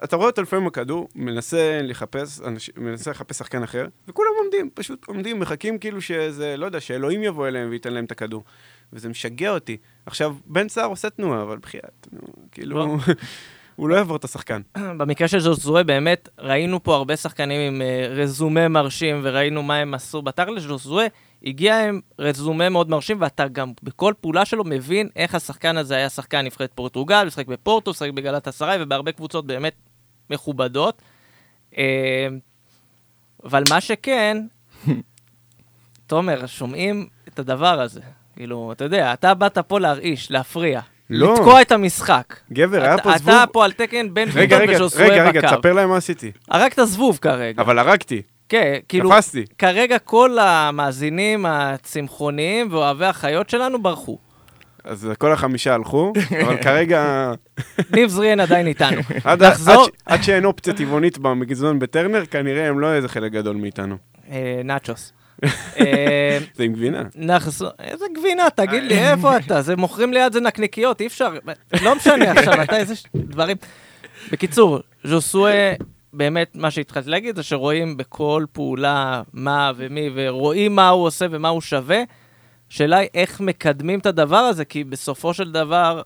[0.05, 5.07] אתה רואה אותו לפעמים בכדור, מנסה לחפש, אנש, מנסה לחפש שחקן אחר, וכולם עומדים, פשוט
[5.07, 8.45] עומדים, מחכים כאילו שזה, לא יודע, שאלוהים יבוא אליהם וייתן להם את הכדור.
[8.95, 9.77] וזה משגע אותי.
[10.07, 12.21] עכשיו, בן סער עושה תנועה, אבל בחייאת, נו,
[12.53, 12.97] כאילו, לא.
[13.77, 14.63] הוא לא יעבור את השחקן.
[14.99, 19.95] במקרה של ז'וזואה, באמת, ראינו פה הרבה שחקנים עם אה, רזומה מרשים, וראינו מה הם
[19.95, 20.23] עשו.
[20.23, 21.07] בתכל'ס ז'וזואה
[21.45, 26.09] הגיע עם רזומה מאוד מרשים, ואתה גם בכל פעולה שלו מבין איך השחקן הזה היה
[26.09, 29.75] שחקן נבחרת פורטוגל, משחק בפורטו, משחק בגלת אסריי, ובהרבה קבוצות באמת
[30.31, 31.03] מכובדות.
[31.79, 32.29] אה,
[33.45, 34.47] אבל מה שכן,
[36.07, 38.01] תומר, שומעים את הדבר הזה.
[38.37, 40.81] כאילו, אתה יודע, אתה באת פה להרעיש, להפריע.
[41.11, 41.35] לא.
[41.35, 42.37] לתקוע את המשחק.
[42.53, 43.35] גבר, היה פה זבוב.
[43.35, 45.57] אתה פה על תקן בן רגע, ביטון רגע, וז'וזואה רגע, רגע, בקר.
[45.57, 46.33] תספר להם מה עשיתי.
[46.51, 47.63] הרגת זבוב כרגע.
[47.63, 49.45] אבל הרגתי, כן, כאילו, תפסתי.
[49.59, 54.19] כרגע כל המאזינים הצמחוניים ואוהבי החיות שלנו ברחו.
[54.85, 56.13] אז כל החמישה הלכו,
[56.45, 57.33] אבל כרגע...
[57.95, 59.01] ניב זריאן עדיין איתנו.
[59.25, 63.57] עד, נחזור- עד, עד שאין אופציה טבעונית במגזון בטרנר, כנראה הם לא איזה חלק גדול
[63.57, 63.97] מאיתנו.
[64.31, 65.13] אה, נאצ'וס.
[65.81, 67.03] אה, זה עם גבינה.
[67.79, 69.63] איזה גבינה, תגיד לי, איפה אתה?
[69.63, 71.35] זה מוכרים ליד זה נקניקיות, אי אפשר,
[71.83, 73.57] לא משנה עכשיו, אתה איזה דברים.
[74.33, 75.75] בקיצור, ז'וסואה,
[76.13, 81.49] באמת, מה שהתחלתי להגיד זה שרואים בכל פעולה מה ומי, ורואים מה הוא עושה ומה
[81.49, 82.03] הוא שווה.
[82.71, 86.03] השאלה היא איך מקדמים את הדבר הזה, כי בסופו של דבר,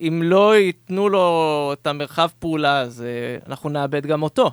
[0.00, 4.50] אם לא ייתנו לו את המרחב פעולה, אז אה, אנחנו נאבד גם אותו.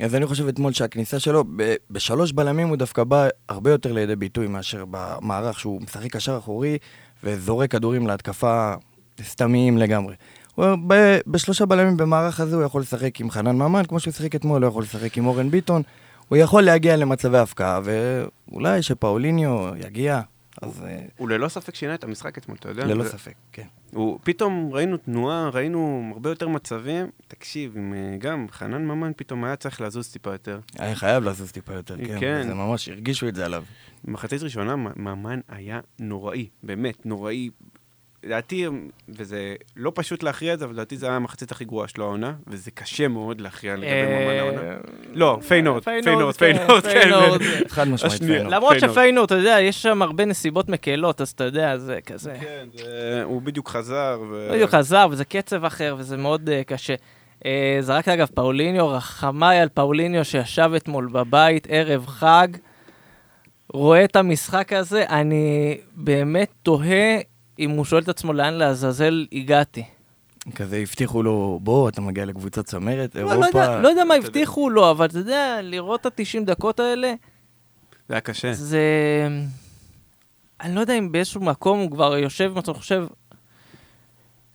[0.00, 4.16] אז אני חושב אתמול שהכניסה שלו, ב- בשלוש בלמים הוא דווקא בא הרבה יותר לידי
[4.16, 6.78] ביטוי מאשר במערך שהוא משחק קשר אחורי
[7.24, 8.74] וזורק כדורים להתקפה
[9.22, 10.14] סתמיים לגמרי.
[10.58, 14.62] ב- בשלושה בלמים במערך הזה הוא יכול לשחק עם חנן ממן, כמו שהוא שיחק אתמול,
[14.62, 15.82] הוא יכול לשחק עם אורן ביטון.
[16.28, 20.20] הוא יכול להגיע למצבי הפקעה, ואולי שפאוליניו יגיע,
[20.62, 22.84] אז אה, הוא ללא ספק שינה את המשחק אתמול, אתה יודע?
[22.84, 23.66] ללא זה- ספק, כן.
[23.92, 27.06] הוא, פתאום ראינו תנועה, ראינו הרבה יותר מצבים.
[27.28, 30.60] תקשיב, עם, אה, גם חנן ממן פתאום היה צריך לזוז טיפה יותר.
[30.78, 32.20] היה חייב לזוז טיפה יותר, כן.
[32.20, 32.42] כן.
[32.46, 33.64] זה ממש, הרגישו את זה עליו.
[34.04, 37.50] במחצית ראשונה ממן היה נוראי, באמת, נוראי.
[38.26, 38.66] לדעתי,
[39.08, 42.32] וזה לא פשוט להכריע את זה, אבל לדעתי זה היה המחצית הכי גרועה שלו העונה,
[42.46, 44.60] וזה קשה מאוד להכריע לגבי ממן העונה.
[44.60, 44.76] אה,
[45.14, 47.00] לא, פיינורד, פיינורד, פיינורד, כן.
[47.00, 47.40] פיינורד.
[47.68, 48.22] חד משמעית.
[48.22, 48.52] פיינורד.
[48.54, 48.92] למרות פיינורד.
[48.92, 52.34] שפיינורד, אתה יודע, יש שם הרבה נסיבות מקלות, אז אתה יודע, זה כזה.
[52.40, 54.20] כן, זה- הוא בדיוק חזר.
[54.52, 56.94] בדיוק חזר, וזה קצב אחר, וזה מאוד אה, קשה.
[57.46, 62.48] אה, זרקת אגב פאוליניו, רחמיי על פאוליניו שישב אתמול בבית, ערב חג,
[63.72, 67.16] רואה את המשחק הזה, אני באמת תוהה
[67.58, 69.84] אם הוא שואל את עצמו לאן לעזאזל הגעתי.
[70.54, 73.78] כזה הבטיחו לו, בוא, אתה מגיע לקבוצת צמרת, לא, לא יודע, אירופה.
[73.78, 77.14] לא יודע מה הבטיחו לו, אבל אתה יודע, לראות את ה-90 דקות האלה,
[78.08, 78.52] זה היה קשה.
[78.52, 78.80] זה...
[80.60, 83.06] אני לא יודע אם באיזשהו מקום הוא כבר יושב ואתה חושב,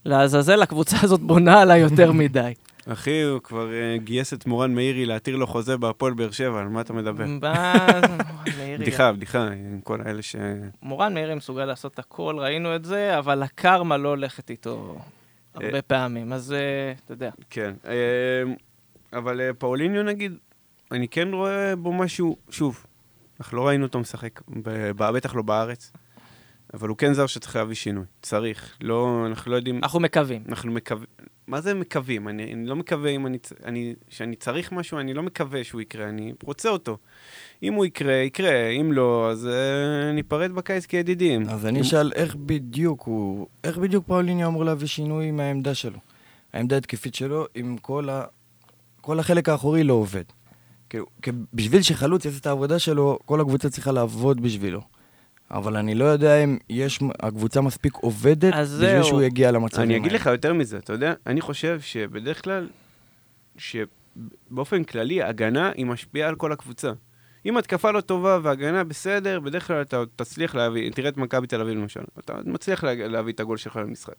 [0.05, 2.53] לעזאזל, הקבוצה הזאת בונה עליי יותר מדי.
[2.87, 6.67] אחי, הוא כבר אה, גייס את מורן מאירי להתיר לו חוזה בהפועל באר שבע, על
[6.67, 7.25] מה אתה מדבר?
[8.79, 10.35] בדיחה, בדיחה, עם כל האלה ש...
[10.81, 14.97] מורן מאירי מסוגל לעשות הכל, ראינו את זה, אבל הקרמה לא הולכת איתו
[15.53, 17.29] הרבה פעמים, אז אה, אתה יודע.
[17.49, 17.73] כן.
[17.85, 18.43] אה,
[19.13, 20.37] אבל אה, פאוליניו נגיד,
[20.91, 22.85] אני כן רואה בו משהו, שוב,
[23.39, 24.41] אנחנו לא ראינו אותו משחק,
[24.95, 25.91] בטח לא בארץ,
[26.73, 28.05] אבל הוא כן זר שצריך להביא שינוי.
[28.21, 28.77] צריך.
[28.81, 29.77] לא, אנחנו לא יודעים...
[29.83, 30.43] אנחנו מקווים.
[30.49, 31.07] אנחנו מקווים,
[31.51, 32.27] מה זה מקווים?
[32.27, 36.09] אני, אני לא מקווה אם אני, אני, שאני צריך משהו, אני לא מקווה שהוא יקרה,
[36.09, 36.97] אני רוצה אותו.
[37.63, 41.49] אם הוא יקרה, יקרה, אם לא, אז uh, ניפרד בקיץ כידידים.
[41.49, 45.99] אז אני אם- אשאל איך בדיוק הוא, איך בדיוק פאוליניו אמור להביא שינוי מהעמדה שלו.
[46.53, 48.23] העמדה התקפית שלו, עם כל, ה,
[49.01, 50.23] כל החלק האחורי לא עובד.
[50.89, 54.81] כאילו, כי בשביל שחלוץ יעשה את העבודה שלו, כל הקבוצה צריכה לעבוד בשבילו.
[55.51, 59.03] אבל אני לא יודע אם יש, הקבוצה מספיק עובדת בשביל זהו.
[59.03, 60.15] שהוא יגיע למצבים אני אגיד האלה.
[60.15, 62.67] לך יותר מזה, אתה יודע, אני חושב שבדרך כלל,
[63.57, 66.91] שבאופן כללי, הגנה היא משפיעה על כל הקבוצה.
[67.45, 71.61] אם התקפה לא טובה והגנה בסדר, בדרך כלל אתה תצליח להביא, תראה את מכבי תל
[71.61, 74.15] אביב למשל, אתה מצליח לה, להביא את הגול שלך למשחק.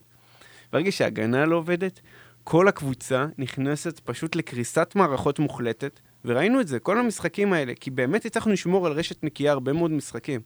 [0.73, 2.01] ברגע שההגנה לא עובדת,
[2.45, 8.27] כל הקבוצה נכנסת פשוט לקריסת מערכות מוחלטת, וראינו את זה, כל המשחקים האלה, כי באמת
[8.27, 10.41] הצלחנו לשמור על רשת נקייה הרבה מאוד משחקים.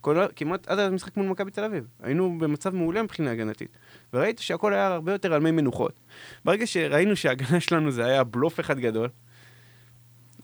[0.00, 1.86] כל, כמעט עד המשחק מול מכבי תל אביב.
[2.02, 3.76] היינו במצב מעולה מבחינה הגנתית.
[4.12, 6.00] וראית שהכל היה הרבה יותר על מי מנוחות.
[6.44, 9.08] ברגע שראינו שההגנה שלנו זה היה בלוף אחד גדול,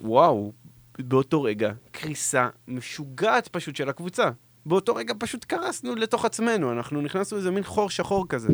[0.00, 0.52] וואו,
[0.98, 4.30] באותו רגע, קריסה משוגעת פשוט של הקבוצה.
[4.66, 8.48] באותו רגע פשוט קרסנו לתוך עצמנו, אנחנו נכנסנו לאיזה מין חור שחור כזה.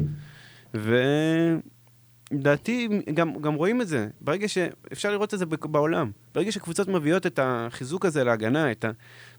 [2.33, 4.59] ולדעתי, גם, גם רואים את זה, ברגע ש...
[4.93, 6.11] אפשר לראות את זה ב- בעולם.
[6.35, 8.85] ברגע שקבוצות מביאות את החיזוק הזה להגנה, את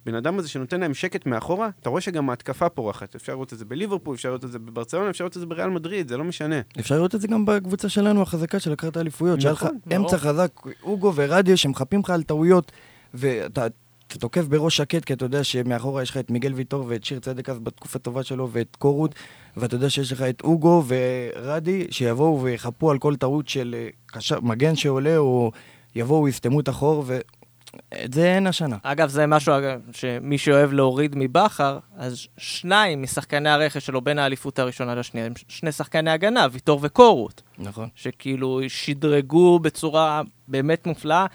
[0.05, 3.15] הבן אדם הזה שנותן להם שקט מאחורה, אתה רואה שגם ההתקפה פורחת.
[3.15, 5.69] אפשר לראות את זה בליברפול, אפשר לראות את זה בברצלונה, אפשר לראות את זה בריאל
[5.69, 6.61] מדריד, זה לא משנה.
[6.79, 9.41] אפשר לראות את זה גם בקבוצה שלנו החזקה של לקחת האליפויות.
[9.41, 10.05] שהיה לך נכון, ברור.
[10.05, 10.51] אמצע חזק,
[10.83, 12.71] אוגו ורדיו שמחפים לך על טעויות,
[13.13, 13.67] ואתה
[14.13, 17.19] אתה תוקף בראש שקט, כי אתה יודע שמאחורה יש לך את מיגל ויטור ואת שיר
[17.19, 19.15] צדק אז בתקופה טובה שלו, ואת קורות,
[19.57, 24.39] ואתה יודע שיש לך את אוגו ורדי, שיבואו ויחפו על כל טעות של אה, קשר,
[24.41, 25.51] מגן שעולה, או
[25.95, 28.77] יבואו ויסתמו את החור, ואת זה אין השנה.
[28.83, 34.59] אגב, זה משהו אגב, שמי שאוהב להוריד מבכר, אז שניים משחקני הרכש שלו בין האליפות
[34.59, 37.89] הראשונה לשנייה, הם שני שחקני הגנה, ויטור וקורות, נכון.
[37.95, 41.25] שכאילו שדרגו בצורה באמת מופלאה.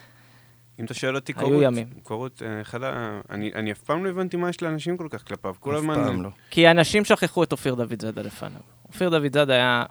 [0.81, 1.87] אם אתה שואל אותי, היו קורות, ימים.
[2.03, 3.21] קורות, אה, אחד ה...
[3.31, 5.55] אני, אני אף פעם לא הבנתי מה יש לאנשים כל כך כלפיו.
[5.61, 5.95] כל אף הזמן...
[5.95, 6.29] פעם לא.
[6.51, 8.61] כי אנשים שכחו את אופיר דוד זאדה לפניו.
[8.89, 9.83] אופיר דוד זאדה היה,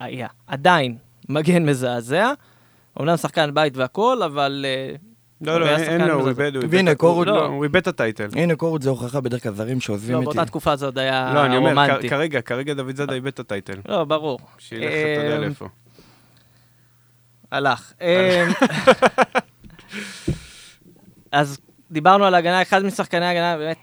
[0.00, 0.96] היה עדיין
[1.28, 2.32] מגן מזעזע,
[2.96, 4.96] אומנם שחקן בית והכול, אבל אה,
[5.40, 6.28] לא, לא, אין לו, הוא.
[6.28, 7.42] איבד, הוא איבד והנה, קורות- הוא- לא.
[7.42, 8.28] לא, הוא איבד את הטייטל.
[8.32, 10.24] הנה קורות זה הוכחה בדרך כלל זרים שעוזבים לא, איתי.
[10.26, 12.08] באותה תקופה זה עוד היה לא, אני אומר, רומנטי.
[12.08, 13.78] כרגע, כרגע דוד זאדה איבד את הטייטל.
[13.88, 14.38] לא, ברור.
[14.58, 15.68] שילך, אתה יודע אמ, לאיפה.
[17.50, 17.92] הלך.
[21.32, 21.58] אז
[21.90, 23.76] דיברנו על הגנה, אחד משחקני הגנה, באמת,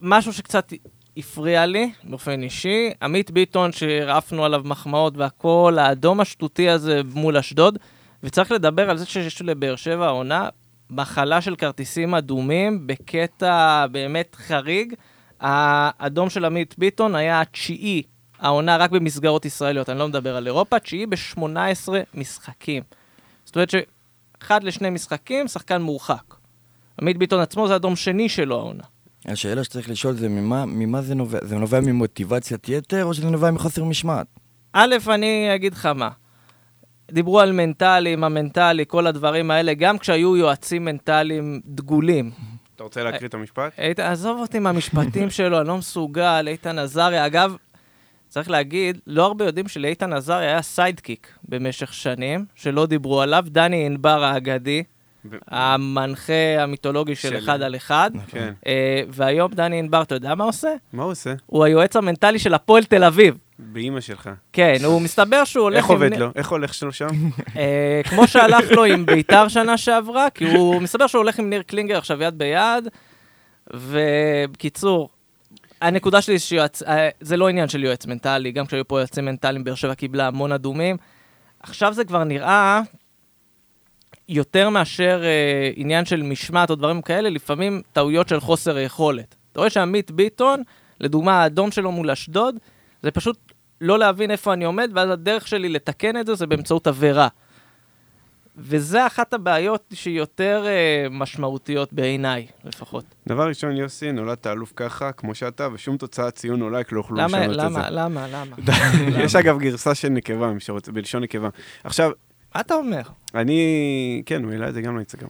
[0.00, 0.72] משהו שקצת
[1.16, 7.78] הפריע לי באופן אישי, עמית ביטון שרעפנו עליו מחמאות והכל, האדום השטותי הזה מול אשדוד,
[8.22, 10.48] וצריך לדבר על זה שיש לבאר שבע העונה
[10.90, 14.94] מחלה של כרטיסים אדומים בקטע באמת חריג.
[15.40, 18.02] האדום של עמית ביטון היה התשיעי,
[18.38, 22.82] העונה רק במסגרות ישראליות, אני לא מדבר על אירופה, תשיעי ב-18 משחקים.
[23.44, 23.70] זאת אומרת
[24.40, 26.22] שאחד לשני משחקים, שחקן מורחק.
[27.00, 28.82] עמית ביטון עצמו זה אדום שני שלו העונה.
[29.26, 31.38] השאלה שצריך לשאול זה ממה, ממה זה נובע?
[31.42, 34.26] זה נובע ממוטיבציית יתר או שזה נובע מחוסר משמעת?
[34.72, 36.08] א', אני אגיד לך מה.
[37.10, 42.30] דיברו על מנטלי, מה מנטלי, כל הדברים האלה, גם כשהיו יועצים מנטליים דגולים.
[42.76, 43.72] אתה רוצה להקריא את המשפט?
[43.78, 47.26] איתן, עזוב אותי מהמשפטים שלו, אני לא מסוגל, איתן עזריה.
[47.26, 47.56] אגב,
[48.30, 53.86] צריך להגיד, לא הרבה יודעים שלאיתן עזריה היה sidekick במשך שנים, שלא דיברו עליו, דני
[53.86, 54.82] ענבר האגדי,
[55.30, 58.10] ב- המנחה המיתולוגי של של- אחד על אחד.
[58.28, 58.52] כן.
[58.66, 60.68] אה, והיום דני ענבר, אתה יודע מה עושה?
[60.92, 61.34] מה הוא עושה?
[61.46, 63.34] הוא היועץ המנטלי של הפועל תל אביב.
[63.58, 64.30] באימא שלך.
[64.52, 65.92] כן, הוא מסתבר שהוא הולך איך עם...
[65.92, 66.30] עובד לו?
[66.34, 67.06] איך הולך שלו שם?
[67.56, 71.62] אה, כמו שהלך לו עם ביתר שנה שעברה, כי הוא מסתבר שהוא הולך עם ניר
[71.62, 72.88] קלינגר עכשיו יד ביד,
[73.74, 75.08] ובקיצור,
[75.80, 79.64] הנקודה שלי שיועץ, אה, זה לא עניין של יועץ מנטלי, גם כשהיו פה יועצים מנטליים,
[79.64, 80.96] באר שבע קיבלה המון אדומים.
[81.60, 82.80] עכשיו זה כבר נראה
[84.28, 89.34] יותר מאשר אה, עניין של משמעת או דברים כאלה, לפעמים טעויות של חוסר יכולת.
[89.52, 90.62] אתה רואה שעמית ביטון,
[91.00, 92.54] לדוגמה האדום שלו מול אשדוד,
[93.02, 96.86] זה פשוט לא להבין איפה אני עומד, ואז הדרך שלי לתקן את זה זה באמצעות
[96.86, 97.28] עבירה.
[98.62, 103.04] וזה אחת הבעיות שיותר אה, משמעותיות בעיניי, לפחות.
[103.28, 107.46] דבר ראשון, יוסי, נולדת אלוף ככה, כמו שאתה, ושום תוצאת ציון אולי לא יוכלו למה,
[107.46, 107.78] לשנות את זה.
[107.90, 108.56] למה, למה, למה?
[109.24, 111.48] יש אגב גרסה של נקבה, מי שרוצה, בלשון נקבה.
[111.84, 112.10] עכשיו,
[112.54, 113.02] מה אתה אומר?
[113.34, 115.28] אני, כן, הוא העלה את זה גם לאינסטגרם.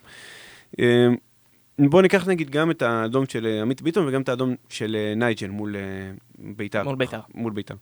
[0.78, 0.84] אמ,
[1.78, 5.14] בואו ניקח נגיד גם את האדום של אה, עמית ביטון וגם את האדום של אה,
[5.16, 5.80] נייג'ל מול אה,
[6.38, 6.82] ביתר.
[6.84, 7.20] מול בית"ר.
[7.34, 7.74] מול ביתר.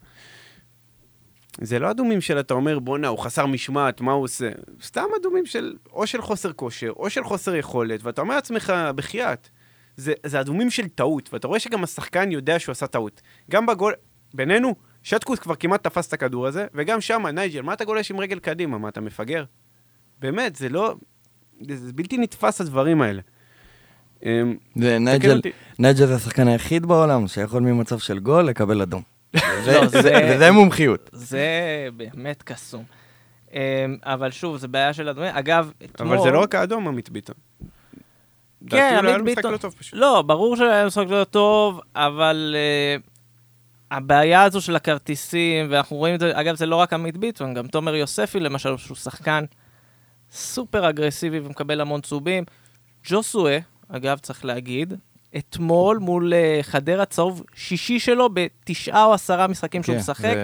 [1.61, 4.51] זה לא אדומים של אתה אומר, בואנה, הוא חסר משמעת, מה הוא עושה?
[4.83, 9.49] סתם אדומים של, או של חוסר כושר, או של חוסר יכולת, ואתה אומר לעצמך, בחייאת,
[9.97, 13.23] זה, זה אדומים של טעות, ואתה רואה שגם השחקן יודע שהוא עשה טעות.
[13.51, 13.93] גם בגול,
[14.35, 18.21] בינינו, שטקוס כבר כמעט תפס את הכדור הזה, וגם שם, נייג'ל, מה אתה גולש עם
[18.21, 18.79] רגל קדימה?
[18.79, 19.45] מה, אתה מפגר?
[20.21, 20.95] באמת, זה לא...
[21.69, 23.23] זה, זה בלתי נתפס הדברים האלה.
[24.23, 25.51] אמ, ונייג'ל אותי.
[25.79, 29.18] נייג'ל זה השחקן היחיד בעולם שיכול ממצב של גול לקבל אדום.
[29.35, 29.87] לא,
[30.39, 31.11] זה- מומחיות.
[31.13, 31.49] זה
[31.97, 32.85] באמת קסום.
[33.53, 33.59] אמ,
[34.03, 35.31] אבל שוב, זה בעיה של אדומים.
[35.35, 36.15] אגב, אתמול...
[36.15, 37.35] אבל זה לא רק האדום, עמית ביטון.
[38.71, 39.53] כן, לא עמית ביטון.
[39.53, 39.59] לא.
[39.93, 42.57] לא, ברור שהיה משחק לא טוב, אבל
[43.01, 43.03] uh,
[43.91, 47.67] הבעיה הזו של הכרטיסים, ואנחנו רואים את זה, אגב, זה לא רק עמית ביטון, גם
[47.67, 49.45] תומר יוספי, למשל, שהוא שחקן
[50.31, 52.45] סופר אגרסיבי ומקבל המון צהובים.
[53.05, 54.95] ג'וסואה, אגב, צריך להגיד,
[55.37, 60.35] אתמול מול uh, חדרה צהוב שישי שלו בתשעה או עשרה משחקים שהוא כן, משחק.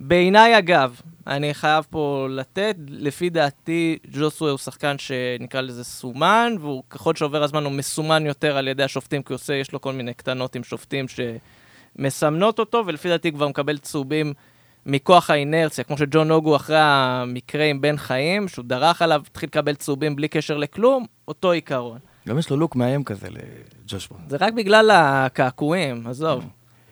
[0.00, 6.82] בעיניי, אגב, אני חייב פה לתת, לפי דעתי, ג'וסווה הוא שחקן שנקרא לזה סומן, והוא,
[6.90, 9.92] ככל שעובר הזמן, הוא מסומן יותר על ידי השופטים, כי הוא עושה, יש לו כל
[9.92, 14.32] מיני קטנות עם שופטים שמסמנות אותו, ולפי דעתי כבר מקבל צהובים
[14.86, 19.74] מכוח האינרציה, כמו שג'ון נוגו אחרי המקרה עם בן חיים, שהוא דרך עליו, התחיל לקבל
[19.74, 21.98] צהובים בלי קשר לכלום, אותו עיקרון.
[22.28, 24.16] גם יש לו לוק מאיים כזה לג'ושבו.
[24.28, 26.44] זה רק בגלל הקעקועים, עזוב.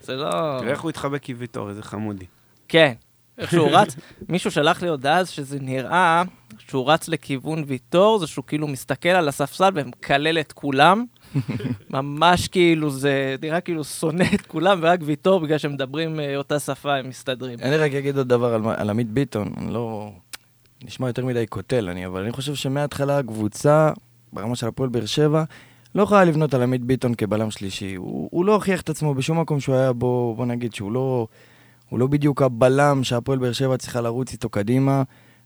[0.02, 0.30] זה לא...
[0.60, 2.24] תראה איך הוא התחבק עם ויטור, איזה חמודי.
[2.68, 2.92] כן.
[3.38, 3.96] איך שהוא רץ,
[4.28, 6.22] מישהו שלח לי הודעה אז שזה נראה
[6.58, 11.04] שהוא רץ לכיוון ויטור, זה שהוא כאילו מסתכל על הספסל ומקלל את כולם.
[11.90, 16.58] ממש כאילו זה נראה כאילו שונא את כולם, ורק ויטור, בגלל שהם מדברים אה, אותה
[16.58, 17.58] שפה, הם מסתדרים.
[17.62, 20.10] אני רק אגיד עוד דבר על, על עמית ביטון, אני לא...
[20.84, 23.90] נשמע יותר מדי קוטל, אני, אבל אני חושב שמההתחלה הקבוצה,
[24.36, 25.44] ברמה של הפועל באר שבע,
[25.94, 27.94] לא יכולה לבנות על עמית ביטון כבלם שלישי.
[27.94, 31.26] הוא, הוא לא הוכיח את עצמו בשום מקום שהוא היה בו, בוא נגיד שהוא לא,
[31.88, 35.02] הוא לא בדיוק הבלם שהפועל באר שבע צריכה לרוץ איתו קדימה,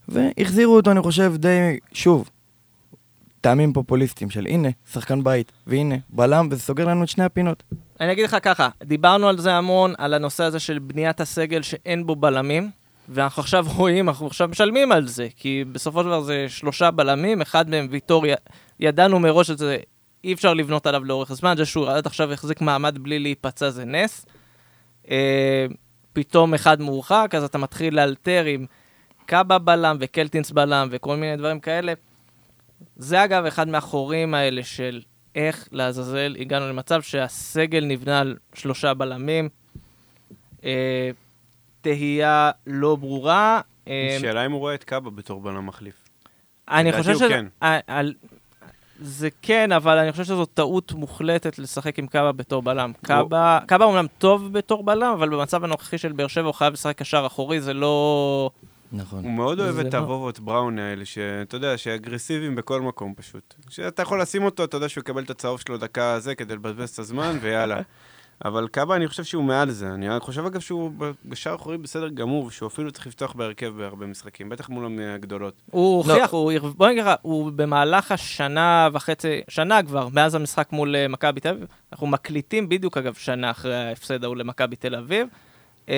[0.09, 2.31] והחזירו אותו, אני חושב, די, שוב,
[3.41, 7.63] טעמים פופוליסטיים של הנה, שחקן בית, והנה, בלם, וזה סוגר לנו את שני הפינות.
[8.01, 12.07] אני אגיד לך ככה, דיברנו על זה המון, על הנושא הזה של בניית הסגל שאין
[12.07, 12.71] בו בלמים,
[13.11, 17.41] ואנחנו עכשיו רואים, אנחנו עכשיו משלמים על זה, כי בסופו של דבר זה שלושה בלמים,
[17.41, 18.25] אחד מהם ויטור,
[18.81, 19.77] ידענו מראש שזה
[20.25, 23.85] אי אפשר לבנות עליו לאורך הזמן, זה שהוא עד עכשיו החזיק מעמד בלי להיפצע זה
[23.85, 24.27] נס.
[25.11, 25.67] אה,
[26.13, 28.67] פתאום אחד מורחק, אז אתה מתחיל לאלתר עם
[29.27, 31.93] קאבה בלם וקלטינס בלם וכל מיני דברים כאלה.
[32.97, 35.01] זה אגב אחד מהחורים האלה של
[35.35, 39.49] איך לעזאזל הגענו למצב שהסגל נבנה על שלושה בלמים.
[40.65, 41.11] אה,
[41.81, 43.61] תהייה לא ברורה.
[43.89, 45.95] אה, שאלה אם הוא רואה את קאבה בתור בלם מחליף.
[46.69, 47.29] אני חושב שזה...
[47.29, 47.47] כן.
[47.87, 48.15] על,
[49.01, 52.93] זה כן, אבל אני חושב שזו טעות מוחלטת לשחק עם קאבה בתור בלם.
[53.03, 56.99] קאבה, קאבה אומנם טוב בתור בלם, אבל במצב הנוכחי של באר שבע הוא חייב לשחק
[56.99, 58.51] קשר אחורי, זה לא...
[58.93, 59.25] נכון.
[59.25, 60.45] הוא מאוד אוהב את הוובות לא...
[60.45, 63.55] בראון האלה, שאתה יודע, שאגרסיביים בכל מקום פשוט.
[63.71, 66.91] שאתה יכול לשים אותו, אתה יודע שהוא יקבל את הצהוב שלו דקה הזה כדי לבזבז
[66.91, 67.81] את הזמן, ויאללה.
[68.45, 69.95] אבל קאבה, אני חושב שהוא מעל זה.
[69.95, 70.91] אני חושב, אגב, שהוא
[71.25, 75.55] בשער אחורי בסדר גמור, ושהוא אפילו צריך לפתוח בהרכב בהרבה משחקים, בטח מול הגדולות.
[75.71, 76.13] הוא לא.
[76.13, 81.09] הוכיח, הוא, בוא נגיד לך, הוא במהלך השנה וחצי, שנה כבר, מאז המשחק מול uh,
[81.09, 85.29] מכבי תל אביב, אנחנו מקליטים בדיוק, אגב, שנה אחרי ההפסד ההוא למכבי תל אביב.
[85.87, 85.91] Uh,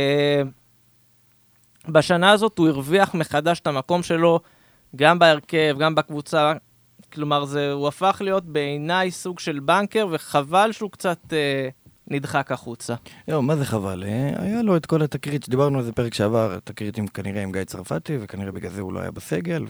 [1.89, 4.41] בשנה הזאת הוא הרוויח מחדש את המקום שלו,
[4.97, 6.53] גם בהרכב, גם בקבוצה.
[7.13, 11.19] כלומר, זה, הוא הפך להיות בעיניי סוג של בנקר, וחבל שהוא קצת...
[11.29, 12.95] Uh, נדחק החוצה.
[13.29, 14.05] לא, מה זה חבל?
[14.05, 14.43] אה?
[14.43, 17.65] היה לו את כל התקרית, שדיברנו על זה פרק שעבר, תקרית עם, כנראה עם גיא
[17.65, 19.65] צרפתי, וכנראה בגלל זה הוא לא היה בסגל,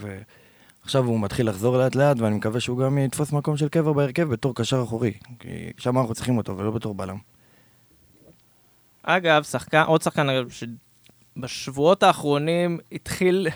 [0.82, 4.28] ועכשיו הוא מתחיל לחזור לאט לאט, ואני מקווה שהוא גם יתפוס מקום של קבע בהרכב
[4.28, 7.16] בתור קשר אחורי, כי שם אנחנו צריכים אותו, ולא בתור בלם.
[9.02, 10.26] אגב, שחקן, עוד שחקן,
[11.36, 13.48] שבשבועות האחרונים התחיל,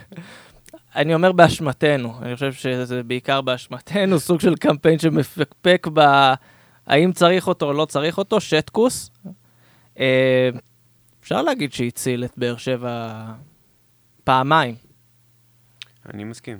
[0.96, 6.00] אני אומר באשמתנו, אני חושב שזה בעיקר באשמתנו, סוג של קמפיין שמפקפק ב...
[6.86, 9.10] האם צריך אותו או לא צריך אותו, שטקוס.
[9.98, 10.50] אה,
[11.20, 13.24] אפשר להגיד שהציל את באר שבע
[14.24, 14.74] פעמיים.
[16.14, 16.58] אני מסכים.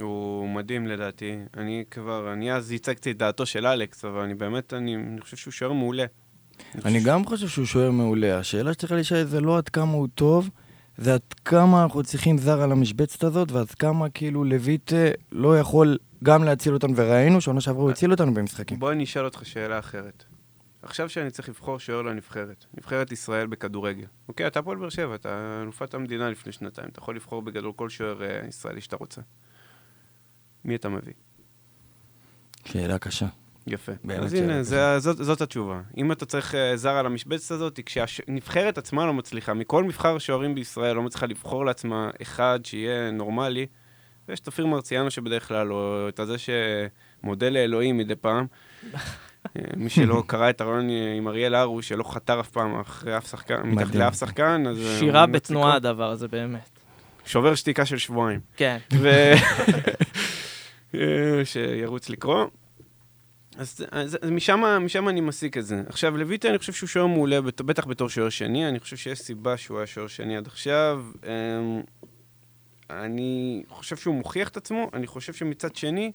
[0.00, 1.36] הוא מדהים לדעתי.
[1.56, 5.36] אני כבר, אני אז הצגתי את דעתו של אלכס, אבל אני באמת, אני, אני חושב
[5.36, 6.04] שהוא שוער מעולה.
[6.84, 8.38] אני גם חושב שהוא שוער מעולה.
[8.38, 10.50] השאלה שצריכה להישאל זה לא עד כמה הוא טוב,
[11.02, 14.96] זה עד כמה אנחנו צריכים זר על המשבצת הזאת, ועד כמה כאילו לויטה
[15.32, 18.78] לא יכול גם להציל אותנו, וראינו שעונה שעברה הוא הציל אותנו במשחקים.
[18.78, 20.24] בוא אני אשאל אותך שאלה אחרת.
[20.82, 24.06] עכשיו שאני צריך לבחור שוער לנבחרת, נבחרת ישראל בכדורגל.
[24.28, 27.88] אוקיי, אתה פועל באר שבע, אתה אלופת המדינה לפני שנתיים, אתה יכול לבחור בגדול כל
[27.88, 29.20] שוער אה, ישראלי שאתה רוצה.
[30.64, 31.12] מי אתה מביא?
[32.64, 33.26] שאלה קשה.
[33.66, 33.92] יפה.
[34.18, 35.80] אז הנה, זה, זאת, זאת התשובה.
[35.96, 40.54] אם אתה צריך uh, זר על המשבצת הזאת, כשהנבחרת עצמה לא מצליחה, מכל מבחר שוערים
[40.54, 43.66] בישראל לא מצליחה לבחור לעצמה אחד שיהיה נורמלי,
[44.28, 48.46] ויש את אופיר מרציאנו שבדרך כלל, או את הזה שמודה לאלוהים מדי פעם.
[49.56, 53.30] אה, מי שלא קרא את הרעיון עם אריאל הרו, שלא חתר אף פעם אחרי אף
[53.30, 54.86] שחקן, מתחת לאף שחקן, אז...
[54.86, 56.68] אה, שירה בתנועה הדבר הזה, באמת.
[57.26, 58.40] שובר שתיקה של שבועיים.
[58.56, 58.78] כן.
[61.44, 62.46] שירוץ לקרוא.
[63.56, 65.82] אז, אז, אז משם, משם אני מסיק את זה.
[65.86, 69.56] עכשיו, לויטה, אני חושב שהוא שוער מעולה, בטח בתור שוער שני, אני חושב שיש סיבה
[69.56, 71.04] שהוא היה שוער שני עד עכשיו.
[71.24, 71.82] אמ,
[72.90, 76.12] אני חושב שהוא מוכיח את עצמו, אני חושב שמצד שני,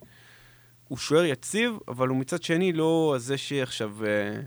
[0.87, 4.45] הוא שוער יציב, אבל הוא מצד שני לא זה שעכשיו uh,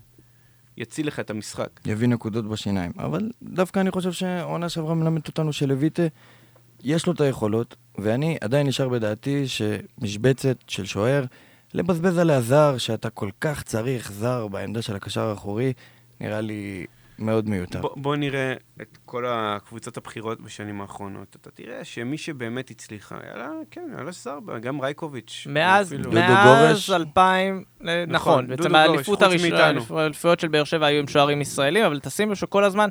[0.76, 1.80] יציל לך את המשחק.
[1.86, 2.92] יביא נקודות בשיניים.
[2.98, 6.02] אבל דווקא אני חושב שעונה שעברה מלמדת אותנו שלויטה,
[6.82, 11.24] יש לו את היכולות, ואני עדיין נשאר בדעתי שמשבצת של שוער,
[11.74, 15.72] לבזבז עליה זר, שאתה כל כך צריך זר בעמדה של הקשר האחורי,
[16.20, 16.86] נראה לי
[17.18, 17.80] מאוד מיותר.
[17.80, 21.36] בוא, בוא נראה את כל הקבוצות הבחירות בשנים האחרונות.
[21.40, 25.46] אתה תראה שמי שבאמת הצליחה, יאללה, כן, יאללה שר, גם רייקוביץ'.
[25.50, 31.40] מאז, מאז 2000, אה, נכון, בעצם האליפות הראשונה, האליפויות של באר שבע היו עם שוערים
[31.40, 32.88] ישראלים, אבל תשימו שכל הזמן,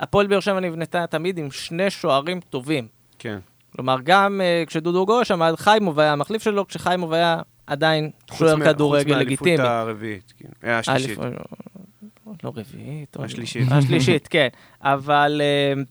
[0.00, 2.88] הפועל באר שבע נבנתה תמיד עם שני שוערים טובים.
[3.18, 3.38] כן.
[3.76, 9.16] כלומר, גם uh, כשדודו גורש עמד, חיימוב היה המחליף שלו, כשחיימוב היה עדיין שוער כדורגל
[9.16, 9.56] לגיטימי.
[9.56, 10.52] חוץ מהאליפות הרביעית, כאילו.
[10.64, 11.18] אה, השלישית.
[11.18, 11.28] א',
[12.44, 13.16] לא רביעית.
[13.16, 13.68] או- השלישית.
[13.72, 14.48] השלישית, כן.
[14.82, 15.40] אבל...
[15.44, 15.82] אה,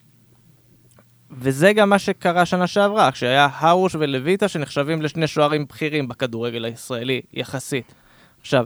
[1.37, 7.21] וזה גם מה שקרה שנה שעברה, כשהיה הרוש ולויטה שנחשבים לשני שוערים בכירים בכדורגל הישראלי,
[7.33, 7.93] יחסית.
[8.41, 8.65] עכשיו,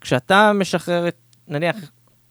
[0.00, 1.16] כשאתה משחרר את,
[1.48, 1.76] נניח,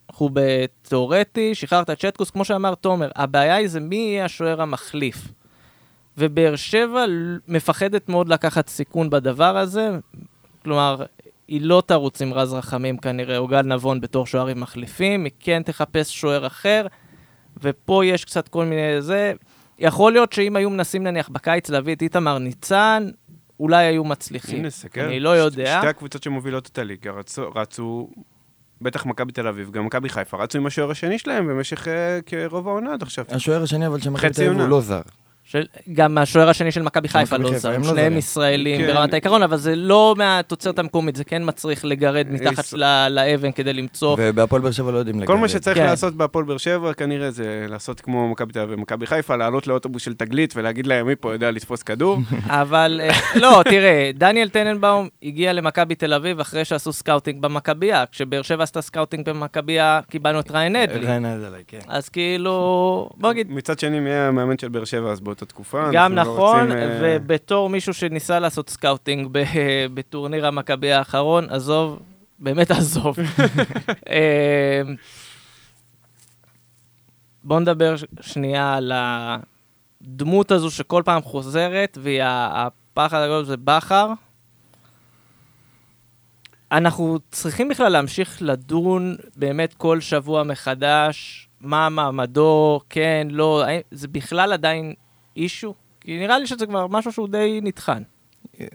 [0.10, 5.28] אנחנו בתיאורטי, שחררת את שטקוס, כמו שאמר תומר, הבעיה היא זה מי יהיה השוער המחליף.
[6.20, 7.06] ובאר שבע
[7.48, 9.90] מפחדת מאוד לקחת סיכון בדבר הזה,
[10.64, 11.04] כלומר,
[11.48, 15.62] היא לא תרוץ עם רז רחמים כנראה, או גל נבון בתור שוערים מחליפים, היא כן
[15.64, 16.88] תחפש שוער אחר,
[17.64, 19.34] ופה יש קצת כל מיני זה.
[19.80, 23.10] יכול להיות שאם היו מנסים נניח בקיץ להביא את איתמר ניצן,
[23.60, 24.60] אולי היו מצליחים.
[24.60, 25.02] הנה, סתכל.
[25.02, 25.78] אני לא יודע.
[25.80, 28.10] שתי הקבוצות שמובילות את הליגה רצו, רצו,
[28.82, 32.68] בטח מכבי תל אביב, גם מכבי חיפה, רצו עם השוער השני שלהם במשך אה, כרוב
[32.68, 33.26] העונה עד עכשיו.
[33.30, 34.70] השוער השני, אבל שמכבי תל אביב הוא.
[34.70, 35.02] לא זר.
[35.52, 38.18] של, גם השוער השני של מכבי חיפה לא זר, הם לא שניהם.
[38.18, 38.88] ישראלים כן.
[38.88, 43.52] ברמת העיקרון, אבל זה לא מהתוצרת המקומית, זה כן מצריך לגרד מתחת יש- ל- לאבן
[43.52, 44.16] כדי למצוא.
[44.20, 45.28] ובהפועל באר שבע לא יודעים לגבי.
[45.28, 45.86] כל מה שצריך כן.
[45.86, 50.02] לעשות בהפועל באר שבע כנראה זה לעשות כמו מכבי תל אביב ומכבי חיפה, לעלות לאוטובוס
[50.04, 52.18] של תגלית ולהגיד להם מי פה יודע לתפוס כדור.
[52.48, 58.04] אבל אה, לא, תראה, דניאל טננבאום הגיע למכבי תל אביב אחרי שעשו scouting במכבייה.
[58.12, 61.06] כשבאר שבע עשתה scouting במכבייה, קיבלנו את ריין אדלי.
[61.06, 61.80] ריין אדלי, כן.
[61.88, 62.54] אז כאילו,
[63.18, 65.90] בוא נגיד, מצד שני, מי היה המאמן של באר שבע אז באותה תקופה?
[65.94, 69.28] גם לא נכון, רוצים, אה, ובתור מישהו שניסה לעשות scouting
[69.94, 72.00] בטורניר המכבי האחרון, עזוב,
[72.40, 73.20] באמת עזוב.
[74.10, 74.82] אה,
[77.44, 78.92] בוא נדבר שנייה על
[80.02, 84.14] הדמות הזו שכל פעם חוזרת, והיא הפחד הגדול זה בכר.
[86.72, 94.54] אנחנו צריכים בכלל להמשיך לדון באמת כל שבוע מחדש, מה מעמדו, כן, לא, זה בכלל
[94.54, 94.94] עדיין
[95.40, 95.74] אישו?
[96.02, 98.04] כי נראה לי שזה כבר משהו שהוא די נטחן.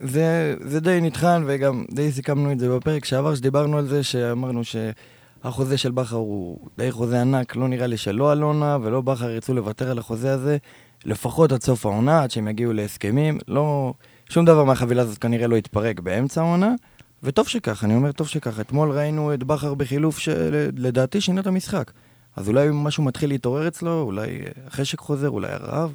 [0.01, 4.63] זה, זה די נטחן, וגם די סיכמנו את זה בפרק שעבר, שדיברנו על זה, שאמרנו
[4.65, 9.55] שהחוזה של בכר הוא די חוזה ענק, לא נראה לי שלא אלונה ולא בכר ירצו
[9.55, 10.57] לוותר על החוזה הזה,
[11.05, 13.39] לפחות עד סוף העונה, עד שהם יגיעו להסכמים.
[13.49, 13.95] לא,
[14.29, 16.75] שום דבר מהחבילה הזאת כנראה לא יתפרק באמצע העונה,
[17.23, 18.61] וטוב שכך, אני אומר טוב שכך.
[18.61, 21.91] אתמול ראינו את בכר בחילוף שלדעתי שינה את המשחק.
[22.37, 25.95] אז אולי משהו מתחיל להתעורר אצלו, אולי אה, החשק חוזר, אולי הרעב,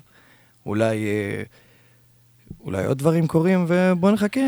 [0.69, 1.05] אולי...
[1.05, 1.43] אה,
[2.59, 4.39] אולי עוד דברים קורים, ובוא נחכה.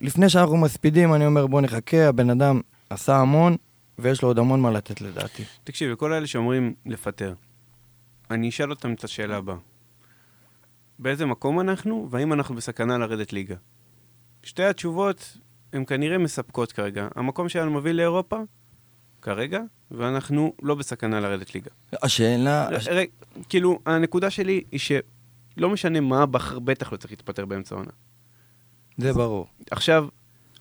[0.00, 2.60] לפני שאנחנו מספידים, אני אומר, בוא נחכה, הבן אדם
[2.90, 3.56] עשה המון,
[3.98, 5.42] ויש לו עוד המון מה לתת לדעתי.
[5.64, 7.34] תקשיב, לכל אלה שאומרים לפטר,
[8.30, 9.56] אני אשאל אותם את השאלה הבאה.
[10.98, 13.56] באיזה מקום אנחנו, והאם אנחנו בסכנה לרדת ליגה?
[14.42, 15.36] שתי התשובות
[15.72, 17.08] הן כנראה מספקות כרגע.
[17.14, 18.36] המקום שלנו מוביל לאירופה,
[19.22, 19.60] כרגע,
[19.90, 21.70] ואנחנו לא בסכנה לרדת ליגה.
[22.02, 22.68] השאלה...
[22.68, 22.88] הש...
[22.88, 23.00] ר-
[23.48, 24.80] כאילו, הנקודה שלי היא
[25.60, 27.90] שלא משנה מה, בכר בטח לא צריך להתפטר באמצע העונה.
[28.98, 29.46] זה ברור.
[29.70, 30.08] עכשיו,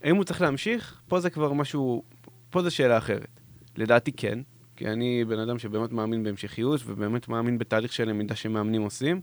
[0.04, 1.02] האם הוא צריך להמשיך?
[1.08, 2.04] פה זה כבר משהו,
[2.50, 3.40] פה זו שאלה אחרת.
[3.78, 4.40] לדעתי כן,
[4.76, 9.22] כי אני בן אדם שבאמת מאמין בהמשכיות, ובאמת מאמין בתהליך של למידה שמאמנים עושים,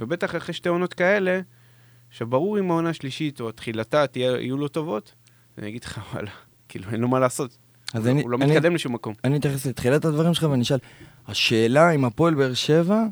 [0.00, 1.40] ובטח אחרי שתי עונות כאלה,
[2.10, 5.14] שברור אם העונה השלישית או תחילתה תהיה, יהיו לו טובות,
[5.58, 6.30] אני אגיד לך, וואלה,
[6.68, 7.58] כאילו, אין לו מה לעשות.
[7.94, 9.14] אז הוא, אני, הוא לא אני, מתקדם לשום מקום.
[9.24, 10.78] אני אתייחס לתחילת הדברים שלך ואני אשאל,
[11.26, 13.02] השאלה אם הפועל באר שבע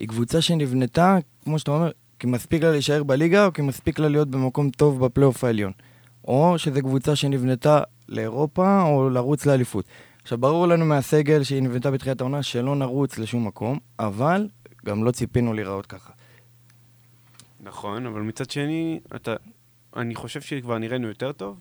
[0.00, 4.08] היא קבוצה שנבנתה, כמו שאתה אומר, כי מספיק לה להישאר בליגה, או כי מספיק לה
[4.08, 5.72] להיות במקום טוב בפלייאוף העליון.
[6.24, 9.84] או שזו קבוצה שנבנתה לאירופה, או לרוץ לאליפות.
[10.22, 14.48] עכשיו, ברור לנו מהסגל שהיא נבנתה בתחילת העונה שלא נרוץ לשום מקום, אבל
[14.86, 16.12] גם לא ציפינו להיראות ככה.
[17.60, 19.34] נכון, אבל מצד שני, אתה,
[19.96, 21.58] אני חושב שכבר נראינו יותר טוב.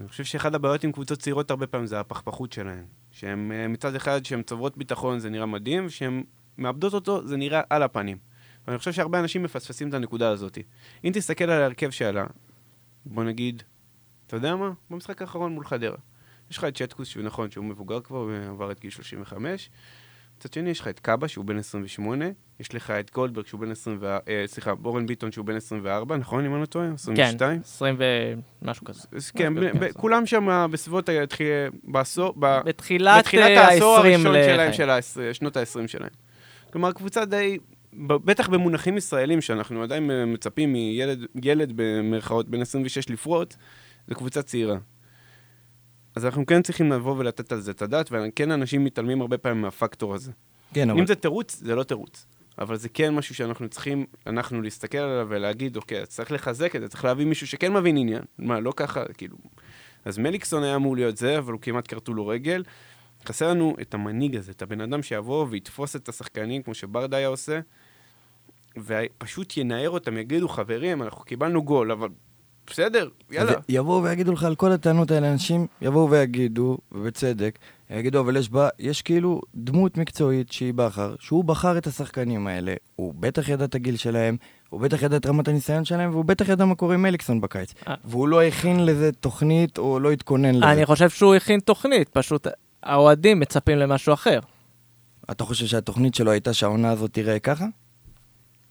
[0.00, 2.84] אני חושב שאחד הבעיות עם קבוצות צעירות הרבה פעמים זה הפכפכות שלהן.
[3.10, 6.22] שהן אה, מצד אחד, שהן צוברות ביטחון זה נראה מדהים, וכשהן
[6.58, 8.18] מאבדות אותו זה נראה על הפנים.
[8.66, 10.58] ואני חושב שהרבה אנשים מפספסים את הנקודה הזאת.
[11.04, 12.24] אם תסתכל על ההרכב שעלה,
[13.06, 13.62] בוא נגיד,
[14.26, 14.70] אתה יודע מה?
[14.90, 15.96] במשחק האחרון מול חדרה.
[16.50, 19.70] יש לך את צ'טקוס, שהוא נכון, שהוא מבוגר כבר ועבר את גיל 35.
[20.38, 22.24] מצד שני, יש לך את קאבה, שהוא בן 28,
[22.60, 26.44] יש לך את גולדברג, שהוא בן 24, אה, סליחה, בורן ביטון, שהוא בן 24, נכון,
[26.44, 26.88] אם אני לא טועה?
[26.94, 27.38] 22?
[27.58, 27.96] כן, 20
[28.62, 29.02] ומשהו כזה.
[29.16, 29.60] אז כן, ב-.
[29.84, 31.46] ב- כולם שם בסביבות, ה- התחיל-
[31.84, 34.72] בעשור, ב- בתחילת בתחילת אה, העשור ה-20 הראשון שלהם, לחיים.
[35.02, 36.10] של שנות ה-20 שלהם.
[36.76, 37.58] כלומר, קבוצה די,
[38.02, 43.54] בטח במונחים ישראלים, שאנחנו עדיין מצפים מילד, ילד במרכאות בן 26 לפרוט,
[44.08, 44.78] זו קבוצה צעירה.
[46.16, 49.62] אז אנחנו כן צריכים לבוא ולתת על זה את הדעת, וכן אנשים מתעלמים הרבה פעמים
[49.62, 50.32] מהפקטור הזה.
[50.74, 51.00] כן, אבל...
[51.00, 52.26] אם זה תירוץ, זה לא תירוץ.
[52.58, 56.88] אבל זה כן משהו שאנחנו צריכים, אנחנו להסתכל עליו ולהגיד, אוקיי, צריך לחזק את זה,
[56.88, 58.22] צריך להביא מישהו שכן מבין עניין.
[58.38, 59.36] מה, לא ככה, כאילו...
[60.04, 62.62] אז מליקסון היה אמור להיות זה, אבל הוא כמעט כרתו לו רגל.
[63.26, 67.28] חסר לנו את המנהיג הזה, את הבן אדם שיבוא ויתפוס את השחקנים כמו שברדה היה
[67.28, 67.60] עושה,
[68.76, 72.08] ופשוט ינער אותם, יגידו, חברים, אנחנו קיבלנו גול, אבל
[72.66, 73.52] בסדר, יאללה.
[73.68, 77.58] יבואו ויגידו לך על כל הטענות האלה, אנשים יבואו ויגידו, ובצדק,
[77.90, 82.74] יגידו, אבל יש, בה, יש כאילו דמות מקצועית שהיא בכר, שהוא בחר את השחקנים האלה,
[82.96, 84.36] הוא בטח ידע את הגיל שלהם,
[84.68, 87.74] הוא בטח ידע את רמת הניסיון שלהם, והוא בטח ידע מה קורה עם אליקסון בקיץ.
[87.88, 87.94] אה.
[88.04, 90.72] והוא לא הכין לזה תוכנית, או לא התכונן לזה.
[90.72, 92.46] אני חושב שהוא הכין תוכנית, פשוט
[92.86, 94.40] האוהדים מצפים למשהו אחר.
[95.30, 97.64] אתה חושב שהתוכנית שלו הייתה שהעונה הזאת תראה ככה?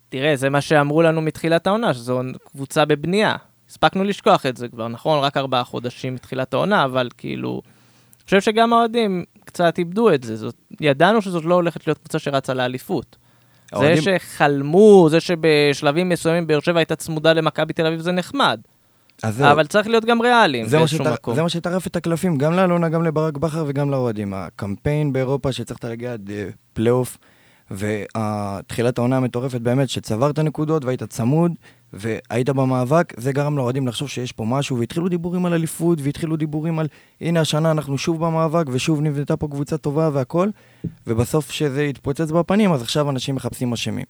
[0.09, 3.35] תראה, זה מה שאמרו לנו מתחילת העונה, שזו קבוצה בבנייה.
[3.69, 5.23] הספקנו לשכוח את זה כבר, נכון?
[5.23, 7.61] רק ארבעה חודשים מתחילת העונה, אבל כאילו...
[7.65, 10.35] אני חושב שגם האוהדים קצת איבדו את זה.
[10.35, 13.15] זאת, ידענו שזאת לא הולכת להיות קבוצה שרצה לאליפות.
[13.71, 18.59] האוהדים- זה שחלמו, זה שבשלבים מסוימים באר שבע הייתה צמודה למכבי תל אביב, זה נחמד.
[19.23, 19.51] אז זהו.
[19.51, 21.05] אבל צריך להיות גם ריאליים באיזשהו.
[21.05, 21.35] מקום.
[21.35, 24.33] זה מה שטרף את הקלפים, גם לאלונה, גם לברק בכר וגם לאוהדים.
[24.33, 27.17] הקמפיין באירופה שצריך להגיע עד אה, פלייאוף,
[27.71, 31.51] ותחילת העונה המטורפת באמת, שצברת נקודות והיית צמוד,
[31.93, 36.79] והיית במאבק, זה גרם לאוהדים לחשוב שיש פה משהו, והתחילו דיבורים על אליפות, והתחילו דיבורים
[36.79, 36.87] על,
[37.21, 40.49] הנה השנה אנחנו שוב במאבק, ושוב נבנתה פה קבוצה טובה והכל,
[41.07, 44.05] ובסוף שזה יתפוצץ בפנים, אז עכשיו אנשים מחפשים אשמים.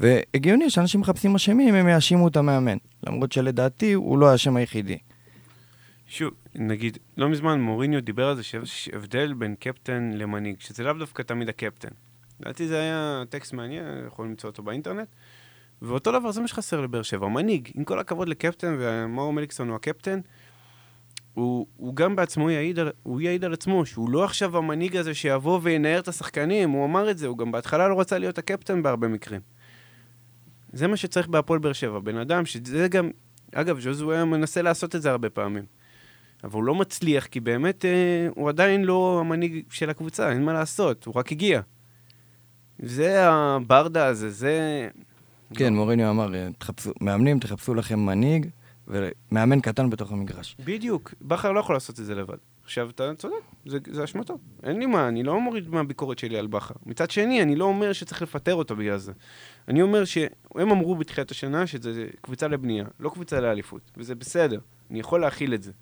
[0.00, 2.76] והגיוני שאנשים מחפשים אשמים, הם יאשימו את המאמן.
[3.06, 4.98] למרות שלדעתי הוא לא האשם היחידי.
[6.06, 10.92] שוב, נגיד, לא מזמן מוריניו דיבר על זה שיש הבדל בין קפטן למנהיג, שזה לאו
[10.92, 11.88] דווקא תמיד הקפטן.
[12.40, 15.08] לדעתי זה היה טקסט מעניין, יכולים למצוא אותו באינטרנט.
[15.82, 17.68] ואותו דבר, זה מה שחסר לבאר שבע, מנהיג.
[17.74, 20.20] עם כל הכבוד לקפטן, ומאור מליקסון הוא הקפטן,
[21.34, 25.14] הוא, הוא גם בעצמו יעיד על, הוא יעיד על עצמו, שהוא לא עכשיו המנהיג הזה
[25.14, 28.82] שיבוא וינער את השחקנים, הוא אמר את זה, הוא גם בהתחלה לא רצה להיות הקפטן
[28.82, 29.40] בהרבה מקרים.
[30.72, 33.10] זה מה שצריך בהפועל באר שבע, בן אדם שזה גם,
[33.52, 35.64] אגב, ז'וזו היה מנסה לעשות את זה הרבה פעמים.
[36.44, 40.52] אבל הוא לא מצליח, כי באמת אה, הוא עדיין לא המנהיג של הקבוצה, אין מה
[40.52, 41.60] לעשות, הוא רק הגיע.
[42.78, 44.88] זה הברדה הזה, זה...
[45.54, 48.46] כן, מוריניו אמר, תחפשו, מאמנים, תחפשו לכם מנהיג,
[48.88, 50.56] ומאמן קטן בתוך המגרש.
[50.64, 52.36] בדיוק, בכר לא יכול לעשות את זה לבד.
[52.70, 53.34] עכשיו, אתה צודק,
[53.66, 54.38] זה, זה אשמתו.
[54.62, 56.74] אין לי מה, אני לא מוריד מהביקורת שלי על בכר.
[56.86, 59.12] מצד שני, אני לא אומר שצריך לפטר אותו בגלל זה.
[59.68, 60.30] אני אומר שהם
[60.70, 64.60] אמרו בתחילת השנה שזה קבוצה לבנייה, לא קבוצה לאליפות, וזה בסדר,
[64.90, 65.72] אני יכול להכיל את זה.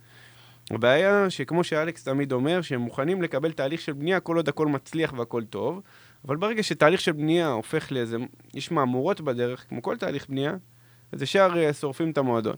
[0.71, 5.13] הבעיה שכמו שאלכס תמיד אומר, שהם מוכנים לקבל תהליך של בנייה כל עוד הכל מצליח
[5.13, 5.81] והכל טוב,
[6.25, 8.17] אבל ברגע שתהליך של בנייה הופך לאיזה,
[8.55, 10.57] יש מהמורות בדרך, כמו כל תהליך בנייה,
[11.13, 12.57] אז ישר אה, שורפים את המועדון.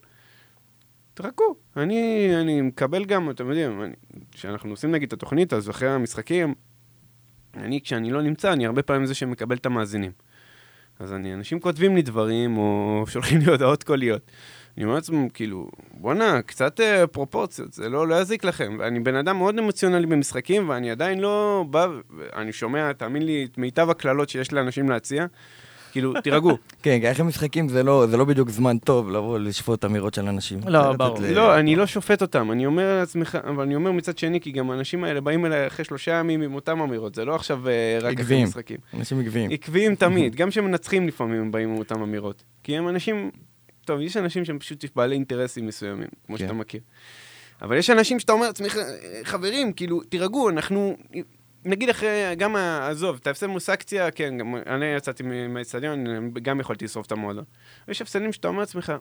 [1.15, 3.93] תחכו, אני, אני מקבל גם, אתם יודעים, אני-
[4.33, 6.55] כשאנחנו עושים נגיד את התוכנית, אז אחרי המשחקים,
[7.57, 10.13] אני, כשאני לא נמצא, אני הרבה פעמים זה שמקבל את המאזינים.
[10.99, 14.31] אז אני, אנשים כותבים לי דברים, או שולחים לי הודעות קוליות.
[14.77, 18.77] אני אומר לעצמם, כאילו, בואנה, קצת אה, פרופורציות, זה לא, לא יזיק לכם.
[18.79, 21.87] ואני בן אדם מאוד אמוציונלי במשחקים, ואני עדיין לא בא,
[22.37, 25.27] אני שומע, תאמין לי, את מיטב הקללות שיש לאנשים להציע.
[25.93, 26.57] כאילו, תירגעו.
[26.83, 30.27] כן, כי אחרי משחקים זה לא, זה לא בדיוק זמן טוב לבוא לשפוט אמירות של
[30.29, 30.59] אנשים.
[30.67, 31.19] לא, ברור.
[31.21, 34.51] ל- לא, אני לא שופט אותם, אני אומר לעצמך, אבל אני אומר מצד שני, כי
[34.53, 37.99] גם האנשים האלה באים אליי אחרי שלושה ימים עם אותם אמירות, זה לא עכשיו אה,
[38.03, 38.45] רק אחרי.
[38.45, 38.77] משחקים.
[38.95, 39.51] אנשים עקביים.
[39.51, 42.43] עקביים תמיד, גם כשמנצחים לפעמים הם באים עם אותם אמירות.
[42.63, 43.31] כי הם אנשים,
[43.85, 46.45] טוב, יש אנשים שהם פשוט בעלי אינטרסים מסוימים, כמו כן.
[46.45, 46.81] שאתה מכיר.
[47.63, 48.79] אבל יש אנשים שאתה אומר לעצמך,
[49.25, 50.97] חברים, כאילו, תירגעו, אנחנו...
[51.65, 56.05] נגיד אחרי, גם, עזוב, אתה הפסד מול סקציה, כן, גם אני יצאתי מהאצטדיון,
[56.43, 57.45] גם יכולתי לשרוף את המועדון.
[57.89, 58.93] יש הפסדים שאתה אומר לעצמך,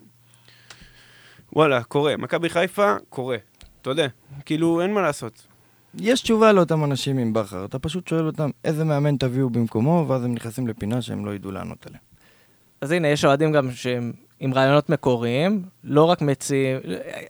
[1.54, 2.18] וואלה, קורה.
[2.18, 3.38] מכבי חיפה, קורה.
[3.82, 4.08] אתה יודע,
[4.46, 5.48] כאילו, אין מה לעשות.
[5.96, 10.24] יש תשובה לאותם אנשים עם בכר, אתה פשוט שואל אותם איזה מאמן תביאו במקומו, ואז
[10.24, 12.00] הם נכנסים לפינה שהם לא ידעו לענות עליה.
[12.82, 16.80] אז הנה, יש אוהדים גם שהם עם רעיונות מקוריים, לא רק מציעים,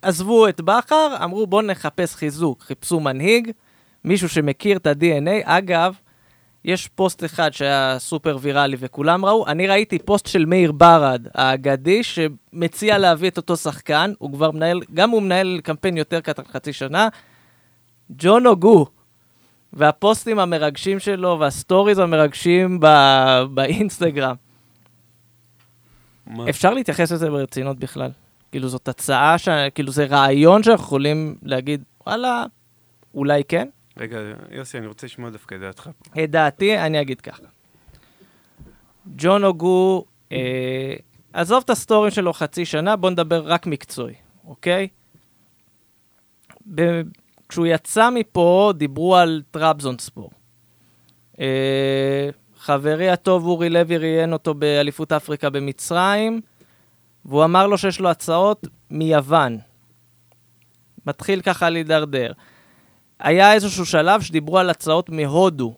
[0.02, 3.52] עזבו את בכר, אמרו בואו נחפש חיזוק, חיפשו מנהיג,
[4.06, 5.42] מישהו שמכיר את ה-DNA.
[5.44, 5.96] אגב,
[6.66, 12.02] יש פוסט אחד שהיה סופר ויראלי וכולם ראו, אני ראיתי פוסט של מאיר ברד, האגדי,
[12.04, 16.74] שמציע להביא את אותו שחקן, הוא כבר מנהל, גם הוא מנהל קמפיין יותר קטן חצי
[16.74, 17.08] שנה,
[18.10, 18.86] ג'ון אוגו.
[19.74, 24.36] והפוסטים המרגשים שלו וה stories המרגשים ב- באינסטגרם.
[26.28, 26.50] מה?
[26.50, 28.12] אפשר להתייחס לזה ברצינות בכלל.
[28.52, 29.50] כאילו זאת הצעה, ש...
[29.76, 32.46] כאילו זה רעיון שאנחנו יכולים להגיד, וואלה,
[33.14, 33.68] אולי כן?
[34.00, 34.18] רגע,
[34.52, 35.90] יוסי, אני רוצה לשמוע דווקא את דעתך.
[36.24, 37.44] את דעתי, אני אגיד ככה.
[39.16, 40.94] ג'ון אוגו, אה,
[41.34, 44.14] עזוב את הסטורים שלו חצי שנה, בוא נדבר רק מקצועי,
[44.46, 44.88] אוקיי?
[46.76, 47.02] ב...
[47.50, 50.32] כשהוא יצא מפה, דיברו על טראבזונספור.
[51.40, 56.42] אה, חברי הטוב אורי לוי ראיין אותו באליפות אפריקה במצרים,
[57.26, 59.58] והוא אמר לו שיש לו הצעות מיוון.
[61.06, 62.32] מתחיל ככה להידרדר.
[63.20, 65.76] היה איזשהו שלב שדיברו על הצעות מהודו.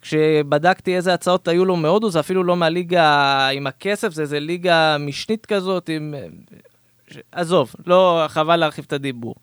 [0.00, 4.96] כשבדקתי איזה הצעות היו לו מהודו, זה אפילו לא מהליגה עם הכסף, זה איזה ליגה
[4.98, 6.14] משנית כזאת עם...
[7.10, 9.34] ש- עזוב, לא, חבל להרחיב את הדיבור.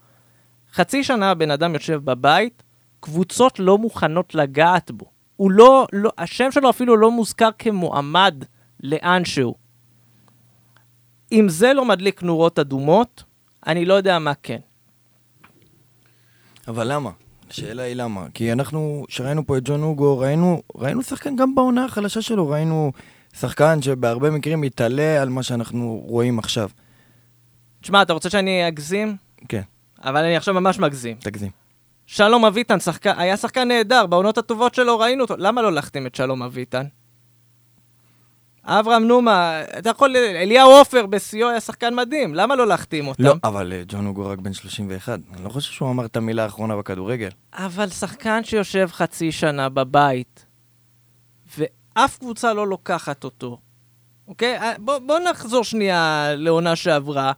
[0.73, 2.63] חצי שנה הבן אדם יושב בבית,
[2.99, 5.05] קבוצות לא מוכנות לגעת בו.
[5.35, 8.43] הוא לא, לא, השם שלו אפילו לא מוזכר כמועמד
[8.83, 9.55] לאנשהו.
[11.31, 13.23] אם זה לא מדליק נורות אדומות,
[13.67, 14.59] אני לא יודע מה כן.
[16.71, 17.09] אבל למה?
[17.49, 18.25] השאלה היא למה.
[18.33, 22.91] כי אנחנו, כשראינו פה את ג'ון אוגו, ראינו, ראינו שחקן גם בעונה החלשה שלו, ראינו
[23.39, 26.69] שחקן שבהרבה מקרים מתעלה על מה שאנחנו רואים עכשיו.
[27.81, 29.15] תשמע, אתה רוצה שאני אגזים?
[29.47, 29.61] כן,
[30.03, 31.15] אבל אני עכשיו ממש מגזים.
[31.19, 31.49] תגזים.
[32.05, 35.35] שלום אביטן שחקן, היה שחקן נהדר, בעונות הטובות שלו ראינו אותו.
[35.37, 36.83] למה לא להחתים את שלום אביטן?
[38.65, 43.23] אברהם נומה, אתה יכול, אליהו עופר בשיאו היה שחקן מדהים, למה לא להחתים אותם?
[43.23, 45.19] לא, אבל אה, ג'ון אוגו רק בן 31.
[45.33, 47.29] אני לא חושב שהוא אמר את המילה האחרונה בכדורגל.
[47.53, 50.45] אבל שחקן שיושב חצי שנה בבית,
[51.57, 53.57] ואף קבוצה לא לוקחת אותו,
[54.27, 54.57] אוקיי?
[54.57, 57.31] אה, בוא, בוא נחזור שנייה לעונה שעברה.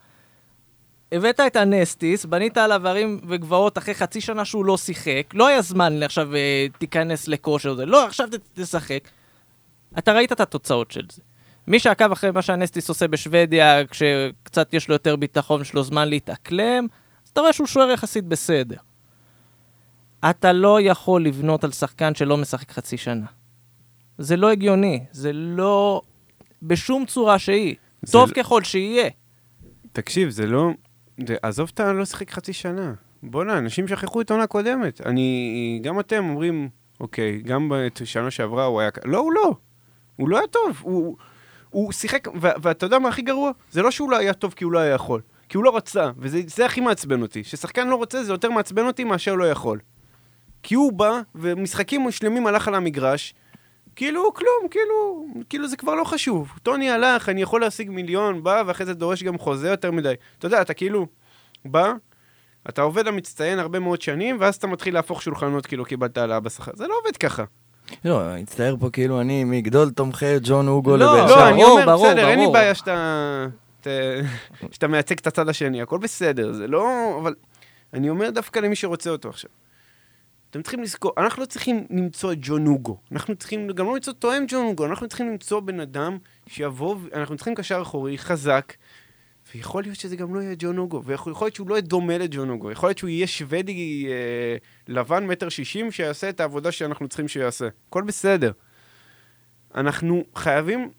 [1.12, 5.62] הבאת את הנסטיס, בנית עליו הרים וגבעות אחרי חצי שנה שהוא לא שיחק, לא היה
[5.62, 9.00] זמן עכשיו אה, תיכנס לכושר לא, עכשיו תשחק.
[9.98, 11.22] אתה ראית את התוצאות של זה.
[11.68, 16.08] מי שעקב אחרי מה שהנסטיס עושה בשוודיה, כשקצת יש לו יותר ביטחון, יש לו זמן
[16.08, 16.88] להתאקלם,
[17.26, 18.78] אז אתה רואה שהוא שוער יחסית בסדר.
[20.30, 23.26] אתה לא יכול לבנות על שחקן שלא משחק חצי שנה.
[24.18, 26.02] זה לא הגיוני, זה לא...
[26.64, 27.76] בשום צורה שהיא.
[28.12, 29.10] טוב לא- ככל שיהיה.
[29.92, 30.70] תקשיב, זה לא...
[31.28, 32.94] זה, עזוב את הלא שיחק חצי שנה.
[33.24, 35.02] בואנה, אנשים שכחו את העונה הקודמת.
[35.06, 35.80] אני...
[35.84, 36.70] גם אתם אומרים,
[37.00, 38.90] אוקיי, גם בשנה שעברה הוא היה...
[39.06, 39.56] לא, הוא לא.
[40.16, 40.78] הוא לא היה טוב.
[40.82, 41.18] הוא,
[41.70, 42.28] הוא שיחק...
[42.36, 43.52] ואתה יודע מה הכי גרוע?
[43.72, 45.22] זה לא שהוא לא היה טוב כי הוא לא היה יכול.
[45.50, 47.44] כי הוא לא רצה, וזה זה הכי מעצבן אותי.
[47.44, 49.80] ששחקן לא רוצה זה יותר מעצבן אותי מאשר לא יכול.
[50.64, 53.34] כי הוא בא, ומשחקים שלמים הלך על המגרש,
[53.96, 56.52] כאילו כלום, כאילו, כאילו זה כבר לא חשוב.
[56.64, 60.14] טוני הלך, אני יכול להשיג מיליון, בא, ואחרי זה דורש גם חוזה יותר מדי.
[60.38, 61.08] אתה יודע, אתה כאילו,
[61.66, 61.94] בא,
[62.70, 66.72] אתה עובד המצטיין הרבה מאוד שנים, ואז אתה מתחיל להפוך שולחנות כאילו קיבלת העלאה בשכר.
[66.76, 67.44] זה לא עובד ככה.
[68.06, 71.50] לא, הצטער פה כאילו אני מגדול תומכי ג'ון אוגו לא, לבאר לא, שבע.
[71.50, 72.48] אני אומר, ברור, בסדר, אין לי.
[72.54, 73.46] בעיה שאתה...
[73.82, 73.88] ת-
[74.72, 76.88] שאתה מייצג את הצד השני, הכל בסדר, זה לא...
[77.22, 77.36] אבל
[77.94, 79.50] אני אומר דווקא למי שרוצה אותו עכשיו.
[80.50, 82.98] אתם צריכים לזכור, אנחנו לא צריכים למצוא את ג'ון אוגו.
[83.12, 86.18] אנחנו צריכים גם לא למצוא תואם ג'ון אוגו, אנחנו צריכים למצוא בן אדם
[86.48, 88.74] שיבוא, אנחנו צריכים קשר אחורי, חזק,
[89.56, 92.50] ויכול להיות שזה גם לא יהיה ג'ון אוגו, ויכול להיות שהוא לא יהיה דומה לג'ון
[92.50, 94.56] אוגו, יכול להיות שהוא יהיה שוודי אה,
[94.88, 97.68] לבן מטר שישים, שיעשה את העבודה שאנחנו צריכים שהוא יעשה.
[97.90, 98.52] הכל בסדר.
[99.76, 100.92] אנחנו חייבים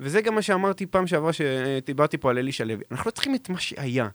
[0.00, 2.84] וזה גם מה שאמרתי פעם שעברה שדיברתי פה על אלישע לוי.
[2.90, 4.08] אנחנו לא צריכים את מה שהיה,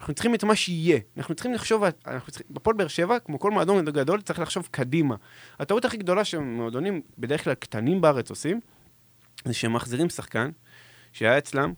[0.00, 0.98] אנחנו צריכים את מה שיהיה.
[1.16, 5.16] אנחנו צריכים לחשוב, אנחנו צריכים, בפועל באר שבע, כמו כל מועדון גדול, צריך לחשוב קדימה.
[5.58, 8.60] הטעות הכי גדולה שמועדונים בדרך כלל קטנים בארץ עושים,
[9.44, 10.50] זה שהם מחזירים שחקן
[11.12, 11.72] שהיה אצלם,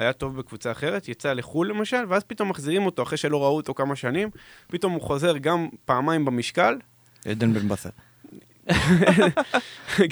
[0.00, 3.74] היה טוב בקבוצה אחרת, יצא לחו"ל למשל, ואז פתאום מחזירים אותו אחרי שלא ראו אותו
[3.74, 4.30] כמה שנים,
[4.66, 6.78] פתאום הוא חוזר גם פעמיים במשקל,
[7.24, 7.92] עדן בן בסט.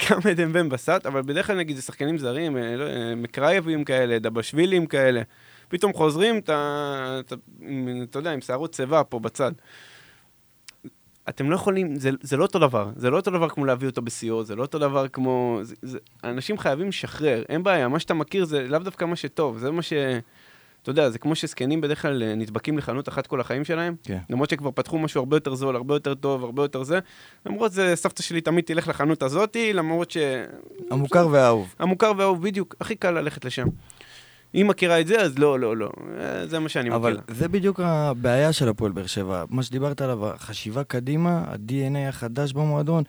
[0.09, 3.83] גם עדן בן בסט, אבל בדרך כלל נגיד זה שחקנים זרים, אה, לא, אה, מקרייבים
[3.83, 5.21] כאלה, דבשווילים כאלה,
[5.67, 7.19] פתאום חוזרים, אתה,
[8.15, 9.51] יודע, עם שערות שיבה פה בצד.
[11.29, 14.01] אתם לא יכולים, זה, זה לא אותו דבר, זה לא אותו דבר כמו להביא אותו
[14.01, 15.59] בשיאו, זה לא אותו דבר כמו...
[15.61, 19.57] זה, זה, אנשים חייבים לשחרר, אין בעיה, מה שאתה מכיר זה לאו דווקא מה שטוב,
[19.57, 19.93] זה מה ש...
[20.81, 24.17] אתה יודע, זה כמו שזקנים בדרך כלל אה, נדבקים לחנות אחת כל החיים שלהם, כן.
[24.29, 26.99] למרות שכבר פתחו משהו הרבה יותר זול, הרבה יותר טוב, הרבה יותר זה.
[27.45, 30.17] למרות זה, סבתא שלי תמיד תלך לחנות הזאתי, למרות ש...
[30.91, 31.75] המוכר והאהוב.
[31.79, 33.67] המוכר והאהוב, בדיוק, הכי קל ללכת לשם.
[34.55, 35.89] אם מכירה את זה, אז לא, לא, לא.
[36.19, 37.35] אה, זה מה שאני אבל מכיר.
[37.35, 39.43] זה בדיוק הבעיה של הפועל באר שבע.
[39.49, 43.03] מה שדיברת עליו, החשיבה קדימה, ה-DNA החדש במועדון,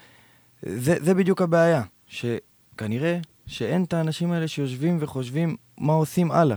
[0.62, 1.82] זה, זה בדיוק הבעיה.
[2.06, 6.56] שכנראה שאין את האנשים האלה שיושבים וחושבים מה עושים הלאה.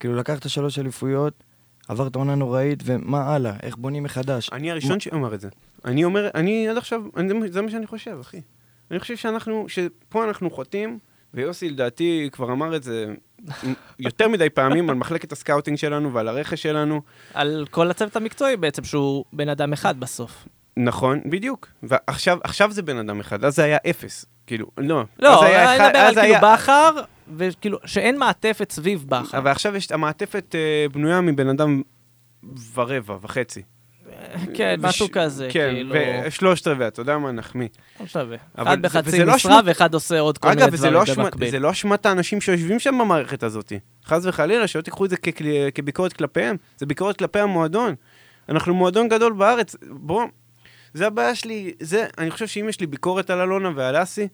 [0.00, 1.44] כאילו לקחת שלוש אליפויות,
[1.88, 3.52] עברת עונה נוראית, ומה הלאה?
[3.62, 4.50] איך בונים מחדש?
[4.52, 5.48] אני הראשון שאומר את זה.
[5.84, 8.40] אני אומר, אני עד עכשיו, אני, זה מה שאני חושב, אחי.
[8.90, 10.98] אני חושב שאנחנו, שפה אנחנו חוטאים,
[11.34, 13.14] ויוסי לדעתי כבר אמר את זה
[13.98, 17.02] יותר מדי פעמים על מחלקת ה scouting שלנו ועל הרכש שלנו.
[17.34, 20.46] על כל הצוות המקצועי בעצם, שהוא בן אדם אחד בסוף.
[20.76, 21.68] נכון, בדיוק.
[21.82, 24.24] ועכשיו עכשיו זה בן אדם אחד, אז זה היה אפס.
[24.46, 25.04] כאילו, לא.
[25.18, 26.90] לא, אני מדבר על כאילו היה- בכר,
[27.36, 29.38] וכאילו, שאין מעטפת סביב בכר.
[29.38, 31.82] אבל עכשיו יש, המעטפת אה, בנויה מבן אדם
[32.74, 33.62] ורבע, וחצי.
[34.54, 35.94] כן, משהו כזה, כן, כאילו,
[36.26, 37.68] ושלושת רבעי, אתה יודע מה, נחמיא.
[38.00, 38.36] לא שווה.
[38.54, 41.50] אחד בחצי לא משרה, ואחד עושה עוד כל מיני אגב, לא, דברים במקביל.
[41.50, 43.72] זה לא אשמת האנשים שיושבים שם במערכת הזאת.
[44.04, 45.16] חס וחלילה, שלא תיקחו את זה
[45.74, 47.94] כביקורת כלפיהם, זה ביקורת כלפי המועדון.
[48.48, 50.24] אנחנו מועדון גדול בארץ, בוא...
[50.94, 54.28] זה הבעיה שלי, זה, אני חושב שאם יש לי ביקורת על אלונה ועל אסי,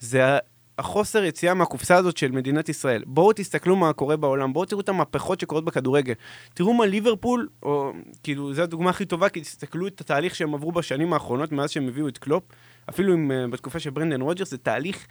[0.00, 0.38] זה
[0.78, 3.02] החוסר יציאה מהקופסה הזאת של מדינת ישראל.
[3.06, 6.14] בואו תסתכלו מה קורה בעולם, בואו תראו את המהפכות שקורות בכדורגל.
[6.54, 7.92] תראו מה ליברפול, או
[8.22, 11.88] כאילו, זו הדוגמה הכי טובה, כי תסתכלו את התהליך שהם עברו בשנים האחרונות, מאז שהם
[11.88, 12.44] הביאו את קלופ,
[12.90, 15.06] אפילו עם, uh, בתקופה של ברנדן רוג'רס, זה תהליך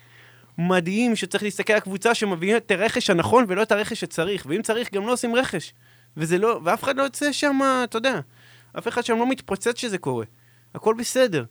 [0.57, 4.93] מדהים שצריך להסתכל על הקבוצה שמביאה את הרכש הנכון ולא את הרכש שצריך, ואם צריך
[4.93, 5.73] גם לא עושים רכש.
[6.17, 8.19] וזה לא, ואף אחד לא יוצא שם, אתה יודע,
[8.77, 10.25] אף אחד שם לא מתפוצץ שזה קורה.
[10.75, 11.43] הכל בסדר.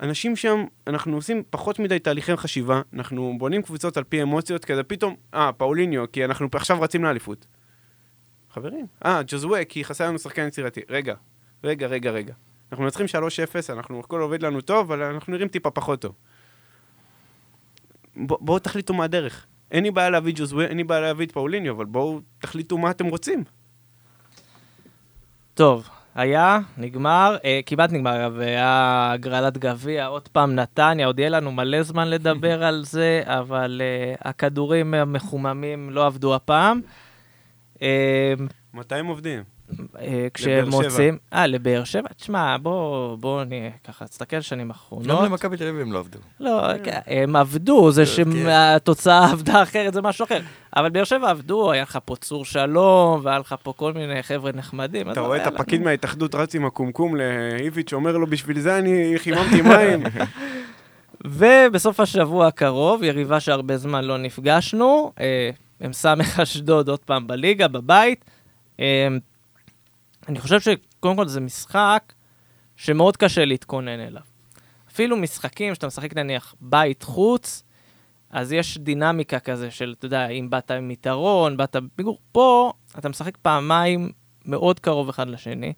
[0.00, 4.82] אנשים שם, אנחנו עושים פחות מדי תהליכי חשיבה, אנחנו בונים קבוצות על פי אמוציות, כזה
[4.82, 7.46] פתאום, אה, פאוליניו, כי אנחנו עכשיו רצים לאליפות.
[8.50, 10.80] חברים, אה, ג'וזווה, כי חסר לנו שחקן יצירתי.
[10.88, 11.14] רגע,
[11.64, 12.34] רגע, רגע, רגע.
[12.72, 16.14] אנחנו מנצחים 3-0, אנחנו, הכל עובד לנו טוב, אבל אנחנו נראים טיפה פחות טוב.
[18.16, 19.46] בואו תחליטו מה הדרך.
[19.70, 22.90] אין לי בעיה להביא ג'וזווה, אין לי בעיה להביא את פאוליניו, אבל בואו תחליטו מה
[22.90, 23.44] אתם רוצים.
[25.54, 31.28] טוב, היה, נגמר, אה, כמעט נגמר, אגב, היה הגרלת גביע, עוד פעם נתניה, עוד יהיה
[31.28, 36.80] לנו מלא זמן לדבר על זה, אבל אה, הכדורים המחוממים לא עבדו הפעם.
[37.82, 38.34] אה,
[38.74, 39.42] מתי הם עובדים?
[40.00, 40.88] אה, כשהם לבאר שבע.
[40.88, 41.18] מוצאים...
[41.32, 42.08] אה, לבאר שבע?
[42.16, 45.24] תשמע, בוא, בוא נהיה ככה, תסתכל שנים גם האחרונות.
[45.24, 46.18] למכבי תל אביב הם לא עבדו.
[46.40, 48.32] לא, כן, הם עבדו, זה כן.
[48.44, 50.40] שהתוצאה עבדה אחרת, זה משהו אחר.
[50.76, 54.50] אבל באר שבע עבדו, היה לך פה צור שלום, והיה לך פה כל מיני חבר'ה
[54.54, 55.10] נחמדים.
[55.10, 59.62] אתה רואה את הפקיד מההתאחדות רץ עם הקומקום לאיביץ', אומר לו, בשביל זה אני חיממתי
[59.62, 60.02] מים.
[61.24, 65.50] ובסוף השבוע הקרוב, יריבה שהרבה זמן לא נפגשנו, אה,
[65.80, 68.24] הם סמך אשדוד עוד פעם בליגה, בבית.
[70.30, 72.12] אני חושב שקודם כל זה משחק
[72.76, 74.22] שמאוד קשה להתכונן אליו.
[74.90, 77.62] אפילו משחקים שאתה משחק נניח בית-חוץ,
[78.30, 82.18] אז יש דינמיקה כזה של, אתה יודע, אם באת עם יתרון, באת בפיגור.
[82.32, 84.12] פה אתה משחק פעמיים
[84.46, 85.72] מאוד קרוב אחד לשני.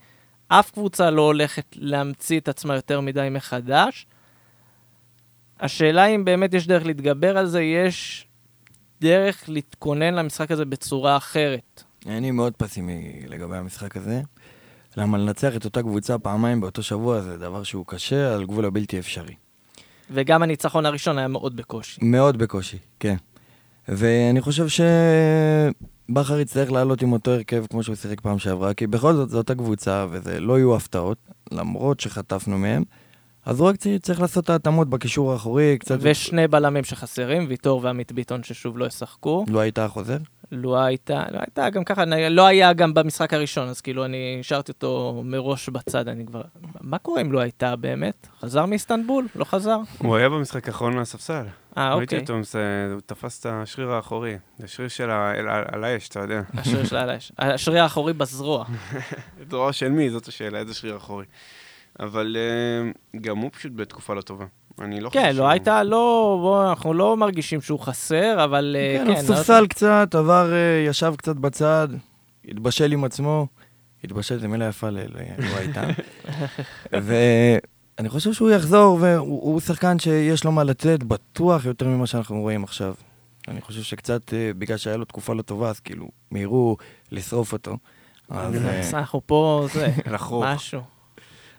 [0.49, 4.07] אף קבוצה לא הולכת להמציא את עצמה יותר מדי מחדש.
[5.61, 8.27] השאלה אם באמת יש דרך להתגבר על זה, יש
[9.01, 11.83] דרך להתכונן למשחק הזה בצורה אחרת.
[12.07, 14.23] אני מאוד פסימי לגבי המשחק הזה.
[14.97, 18.99] למה לנצח את אותה קבוצה פעמיים באותו שבוע זה דבר שהוא קשה, על גבול הבלתי
[18.99, 19.35] אפשרי.
[20.11, 22.01] וגם הניצחון הראשון היה מאוד בקושי.
[22.05, 23.17] מאוד בקושי, כן.
[23.89, 29.15] ואני חושב שבכר יצטרך לעלות עם אותו הרכב כמו שהוא שיחק פעם שעברה, כי בכל
[29.15, 31.19] זאת זו אותה קבוצה וזה לא יהיו הפתעות,
[31.53, 32.83] למרות שחטפנו מהם.
[33.47, 35.99] אז הוא רק צריך- לעשות את ההתאמות בקישור האחורי, קצת...
[36.01, 39.45] ושני בלמים שחסרים, ויטור ועמית ביטון ששוב לא ישחקו.
[39.49, 40.17] לא הייתה חוזר?
[40.53, 44.73] לו הייתה, לא הייתה גם ככה, לא היה גם במשחק הראשון, אז כאילו אני השארתי
[44.73, 46.43] אותו מראש בצד, אני כבר...
[46.81, 48.27] מה קורה אם לא הייתה באמת?
[48.41, 49.27] חזר מאיסטנבול?
[49.37, 49.79] לא חזר?
[49.99, 51.45] הוא היה במשחק האחרון מהספסל.
[51.79, 52.19] אה, ראיתי אוקיי.
[52.21, 52.33] אותו,
[52.93, 54.37] הוא תפס את השריר האחורי.
[54.59, 56.43] זה שריר של ה- על- על על האש, אתה יודע.
[56.55, 57.33] השריר של האש.
[57.39, 58.65] השריר האחורי בזרוע.
[59.51, 60.11] זרוע של מי?
[60.11, 61.25] זאת השאלה, איזה שריר אחורי.
[62.01, 62.91] אבל אה,
[63.21, 64.45] גם הוא פשוט בתקופה לא טובה.
[64.81, 68.99] אני לא חושב כן, לא הייתה, לא, בוא, אנחנו לא מרגישים שהוא חסר, אבל אה,
[68.99, 69.27] כן, כן.
[69.29, 71.89] הוא ספסל קצת, עבר, אה, ישב קצת בצד,
[72.49, 73.47] התבשל עם עצמו.
[74.05, 75.83] התבשל זה מילה יפה ל- ל- לא הייתה.
[76.93, 82.41] ואני חושב שהוא יחזור, והוא הוא שחקן שיש לו מה לתת, בטוח יותר ממה שאנחנו
[82.41, 82.95] רואים עכשיו.
[83.49, 86.77] אני חושב שקצת, אה, בגלל שהיה לו תקופה לא טובה, אז כאילו, מיהרו
[87.13, 87.77] לשרוף אותו.
[88.31, 88.55] אז,
[88.95, 89.89] אנחנו פה, זה.
[90.55, 90.81] משהו.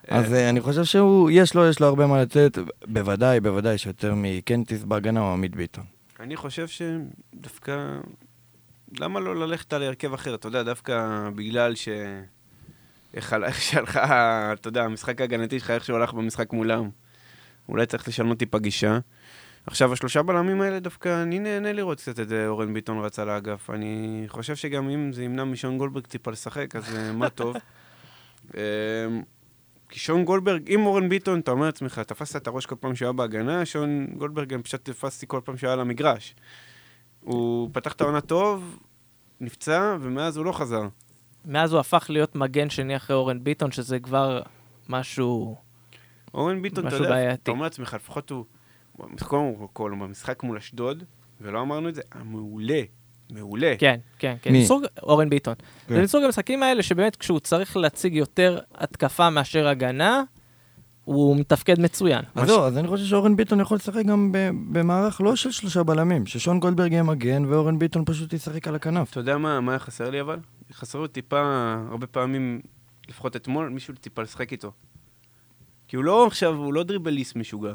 [0.08, 4.14] אז אה, אני חושב שהוא, יש לו, יש לו הרבה מה לתת, בוודאי, בוודאי שיותר
[4.16, 5.84] מקנטיס בהגנה או עמית ביטון.
[6.20, 8.00] אני חושב שדווקא...
[9.00, 10.36] למה לא ללכת על הרכב אחר?
[10.36, 11.90] אתה יודע, דווקא בגלל ש...
[13.14, 16.90] איך איך שהלכה, אתה יודע, המשחק ההגנתי שלך, איך שהוא הלך במשחק מולם.
[17.70, 19.00] אולי צריך לשנות טיפה גישה.
[19.66, 23.30] עכשיו, השלושה בלמים האלה, דווקא אני נהנה לראות קצת את אה, אורן ביטון רץ על
[23.30, 23.70] האגף.
[23.70, 27.56] אני חושב שגם אם זה ימנע משון גולדברג טיפה לשחק, אז אה, מה טוב.
[29.94, 33.06] כי שון גולדברג, אם אורן ביטון, אתה אומר לעצמך, תפסת את הראש כל פעם שהוא
[33.06, 36.36] היה בהגנה, שון גולדברג גם פשוט תפסתי כל פעם שהוא היה על המגרש.
[37.22, 38.80] הוא פתח את העונה טוב,
[39.42, 40.88] נפצע, ומאז הוא לא חזר.
[41.46, 44.42] מאז הוא הפך להיות מגן שני אחרי אורן ביטון, שזה כבר
[44.90, 45.56] משהו...
[46.34, 47.42] אורן ביטון, אתה משהו יודע, בעייתי.
[47.44, 48.46] אתה אומר לעצמך, לפחות הוא
[49.80, 51.04] במשחק מול אשדוד,
[51.42, 52.82] ולא אמרנו את זה, המעולה,
[53.32, 53.74] מעולה.
[53.80, 54.52] כן, כן, כן.
[54.52, 54.64] מי?
[54.64, 55.54] מסוג אורן ביטון.
[55.88, 55.96] כן.
[55.96, 60.24] זה מסוג המשחקים האלה שבאמת כשהוא צריך להציג יותר התקפה מאשר הגנה,
[61.06, 62.22] הוא מתפקד מצוין.
[62.36, 65.84] אז זהו, אז אני חושב שאורן ביטון יכול לשחק גם ב- במערך לא של שלושה
[65.84, 69.12] בלמים, ששון גולדברג יהיה מגן ואורן ביטון פשוט ישחק על הכנף.
[69.12, 70.40] אתה יודע מה, מה היה חסר לי אבל?
[70.74, 71.42] חסר לי טיפה,
[71.92, 72.62] הרבה פעמים,
[73.10, 74.72] לפחות אתמול, מישהו טיפה לשחק איתו.
[75.94, 77.74] כי הוא לא עכשיו, הוא לא דריבליסט משוגע.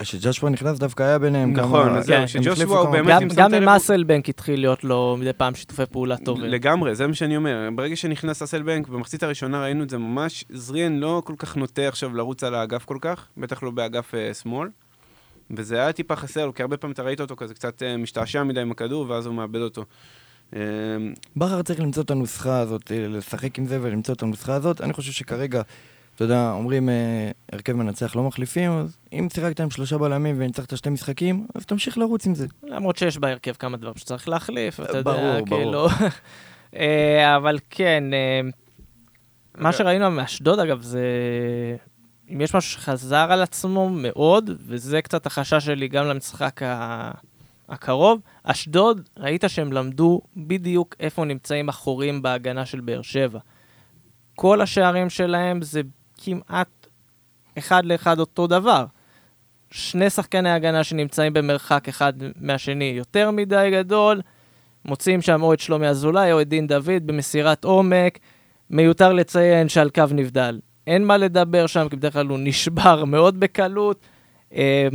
[0.00, 1.66] כשג'שפר נכנס דווקא היה ביניהם כמה...
[1.66, 3.34] נכון, אז זהו, הם שג'ושוע החליפו הוא באמת...
[3.36, 6.44] גם- עם אסלבנק התחיל להיות לו מדי פעם שיתופי פעולה טובים.
[6.44, 7.68] לגמרי, זה מה שאני אומר.
[7.74, 12.14] ברגע שנכנס אסלבנק, במחצית הראשונה ראינו את זה ממש, זריאן לא כל כך נוטה עכשיו
[12.14, 14.68] לרוץ על האגף כל כך, בטח לא באגף אה, שמאל.
[15.50, 18.42] וזה היה טיפה חסר לו, כי הרבה פעמים אתה ראית אותו כזה קצת אה, משתעשע
[18.42, 19.84] מדי עם הכדור, ואז הוא מאבד אותו.
[20.56, 20.60] אה,
[21.36, 24.80] בכר צריך למצוא את הנוסחה הזאת, לשחק עם זה ולמצוא את הנוסחה הזאת.
[24.80, 25.62] אני חושב שכרגע,
[26.16, 30.76] אתה יודע, אומרים אה, הרכב מנצח לא מחליפים, אז אם שיחקת עם שלושה בלמים וניצחת
[30.76, 32.46] שתי משחקים, אז תמשיך לרוץ עם זה.
[32.62, 35.46] למרות שיש בהרכב כמה דברים שצריך להחליף, אתה יודע, ברור, ברור.
[35.46, 35.88] כאילו...
[36.76, 38.40] אה, אבל כן, אה,
[39.58, 41.02] מה שראינו מאשדוד, אגב, זה...
[42.30, 47.10] אם יש משהו שחזר על עצמו מאוד, וזה קצת החשש שלי גם למשחק ה-
[47.68, 53.38] הקרוב, אשדוד, ראית שהם למדו בדיוק איפה נמצאים החורים בהגנה של באר שבע.
[54.34, 55.80] כל השערים שלהם זה
[56.18, 56.86] כמעט
[57.58, 58.84] אחד לאחד אותו דבר.
[59.70, 64.20] שני שחקני הגנה שנמצאים במרחק אחד מהשני יותר מדי גדול,
[64.84, 68.18] מוצאים שם או את שלומי אזולאי או את דין דוד במסירת עומק.
[68.70, 70.60] מיותר לציין שעל קו נבדל.
[70.86, 74.00] אין מה לדבר שם, כי בדרך כלל הוא נשבר מאוד בקלות.
[74.52, 74.88] אה,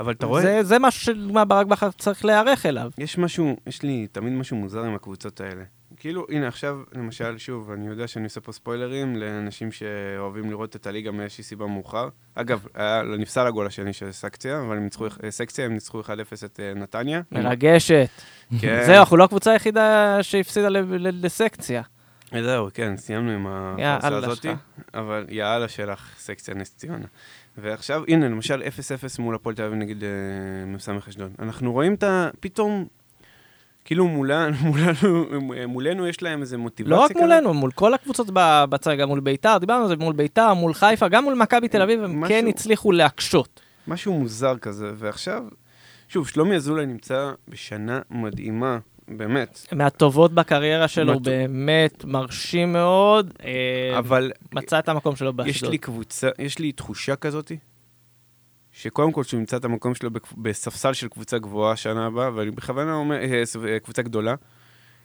[0.00, 2.90] אבל אתה רואה, זה, זה משהו שלדוגמה ברק בכר צריך להיערך אליו.
[2.98, 5.62] יש משהו, יש לי תמיד משהו מוזר עם הקבוצות האלה.
[5.96, 10.86] כאילו, הנה עכשיו, למשל, שוב, אני יודע שאני עושה פה ספוילרים לאנשים שאוהבים לראות את
[10.86, 12.08] הליגה מאיזושהי סיבה מאוחר.
[12.34, 16.06] אגב, היה, נפסל הגול השני של סקציה, אבל הם ניצחו, אה, סקציה, הם ניצחו 1-0
[16.44, 17.20] את אה, נתניה.
[17.32, 18.08] מרגשת.
[18.60, 18.82] כן.
[18.86, 20.68] זהו, אנחנו לא הקבוצה היחידה שהפסידה
[20.98, 21.82] לסקציה.
[22.34, 24.46] אה, זהו, כן, סיימנו עם הפרסה יאללה הזאת.
[24.94, 27.06] אבל יאללה שלך, סקציה נס ציונה.
[27.58, 30.08] ועכשיו, הנה, למשל 0-0 מול הפועל תל אביב נגד אה,
[30.66, 31.32] מ"ס אשדוד.
[31.38, 32.28] אנחנו רואים את ה...
[32.40, 32.86] פתאום,
[33.86, 35.24] כאילו מולה, מולנו,
[35.68, 37.16] מולנו יש להם איזה מוטיבציה לא רק.
[37.16, 38.26] מולנו, מול כל הקבוצות
[38.70, 41.82] בצד, גם מול ביתר, דיברנו על זה, מול ביתר, מול חיפה, גם מול מכבי תל
[41.82, 43.60] אביב, הם משהו- כן הצליחו להקשות.
[43.88, 45.42] משהו מוזר כזה, ועכשיו,
[46.08, 48.78] שוב, שלומי אזולאי נמצא בשנה מדהימה,
[49.08, 53.32] באמת, מהטובות בקריירה שלו, מהטוב- באמת מרשים מאוד.
[53.44, 55.70] אה, אבל מצא את המקום שלו יש באשדוד.
[55.70, 57.52] לי קבוצה, יש לי תחושה כזאת,
[58.76, 62.94] שקודם כל שהוא ימצא את המקום שלו בספסל של קבוצה גבוהה שנה הבאה, ואני בכוונה
[62.94, 64.34] אומר, אה, אה, קבוצה גדולה,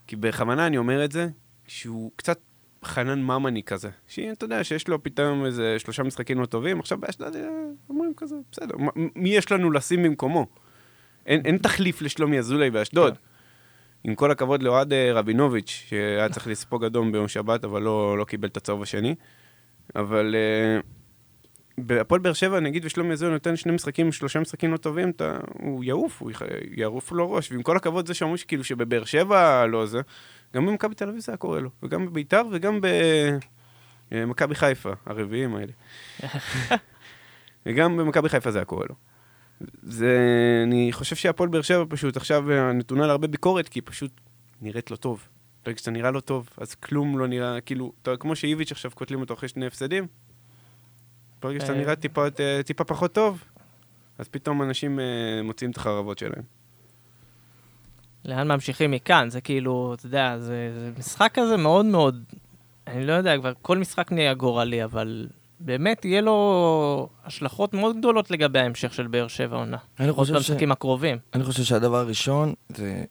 [0.08, 1.28] כי בכוונה אני אומר את זה,
[1.68, 2.40] שהוא קצת
[2.86, 7.36] חנן ממני כזה, שאתה יודע, שיש לו פתאום איזה שלושה משחקים לא טובים, עכשיו באשדוד
[7.36, 7.50] אה,
[7.90, 8.76] אומרים כזה, בסדר,
[9.16, 10.48] מי יש לנו לשים במקומו?
[11.26, 13.18] אין, אין תחליף לשלומי אזולאי באשדוד.
[14.04, 18.48] עם כל הכבוד לאוהד רבינוביץ', שהיה צריך לספוג אדום ביום שבת, אבל לא, לא קיבל
[18.48, 19.16] את הצהוב השני.
[19.96, 21.01] אבל uh,
[21.78, 25.84] בהפועל באר שבע, נגיד ושלומי אזולאי נותן שני משחקים, שלושה משחקים לא טובים, אתה, הוא
[25.84, 26.32] יעוף, הוא
[26.72, 27.52] יערוף לו ראש.
[27.52, 30.02] ועם כל הכבוד זה שאמרו שכאילו שבבאר שבע לא זה,
[30.56, 32.80] גם במכבי תל אביב זה היה קורה לו, וגם בביתר וגם
[34.12, 35.72] במכבי חיפה, הרביעים האלה.
[37.66, 38.96] וגם במכבי חיפה זה היה קורה לו.
[39.84, 40.18] זה,
[40.64, 44.12] אני חושב שהפועל באר שבע פשוט עכשיו אה, נתונה להרבה ביקורת, כי היא פשוט
[44.62, 45.28] נראית לא טוב.
[45.66, 49.22] ברגע שאתה נראה לא טוב, אז כלום לא נראה, כאילו, אתה, כמו שאיביץ' עכשיו קוטלים
[49.22, 50.08] אותו אחרי שני הפסדים,
[51.42, 51.78] ברגע שאתה אה.
[51.78, 53.44] נראה טיפה, אה, טיפה פחות טוב,
[54.18, 55.06] אז פתאום אנשים אה,
[55.44, 56.44] מוציאים את החרבות שלהם.
[58.26, 59.30] לאן ממשיכים מכאן?
[59.30, 62.24] זה כאילו, אתה יודע, זה, זה משחק כזה מאוד מאוד,
[62.88, 65.28] אני לא יודע, כבר כל משחק נהיה גורלי, אבל
[65.60, 69.78] באמת יהיה לו השלכות מאוד גדולות לגבי ההמשך של באר שבע עונה.
[70.00, 70.36] אני חושב, ש...
[70.36, 71.18] במשחקים הקרובים.
[71.34, 73.04] אני חושב שהדבר הראשון זה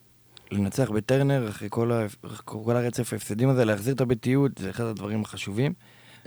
[0.50, 2.06] לנצח בטרנר אחרי כל, ה...
[2.44, 5.72] כל הרצף ההפסדים הזה, להחזיר את הביתיות, זה אחד הדברים החשובים.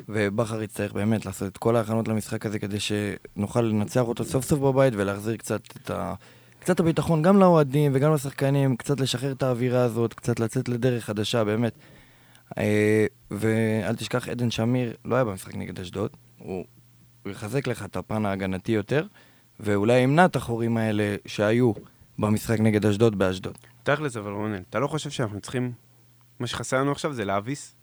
[0.10, 4.60] ובכר יצטרך באמת לעשות את כל ההכנות למשחק הזה כדי שנוכל לנצח אותו סוף סוף
[4.60, 6.14] בבית ולהחזיר קצת את ה...
[6.60, 11.44] קצת הביטחון גם לאוהדים וגם לשחקנים, קצת לשחרר את האווירה הזאת, קצת לצאת לדרך חדשה,
[11.44, 11.74] באמת.
[12.58, 16.66] אה, ואל תשכח, עדן שמיר לא היה במשחק נגד אשדוד, הוא
[17.26, 19.06] יחזק לך את הפן ההגנתי יותר,
[19.60, 21.72] ואולי ימנע את החורים האלה שהיו
[22.20, 23.58] במשחק נגד אשדוד באשדוד.
[23.84, 25.72] תכלס, אבל רונן, אתה לא חושב שאנחנו צריכים,
[26.40, 27.76] מה שחסר לנו עכשיו זה להביס?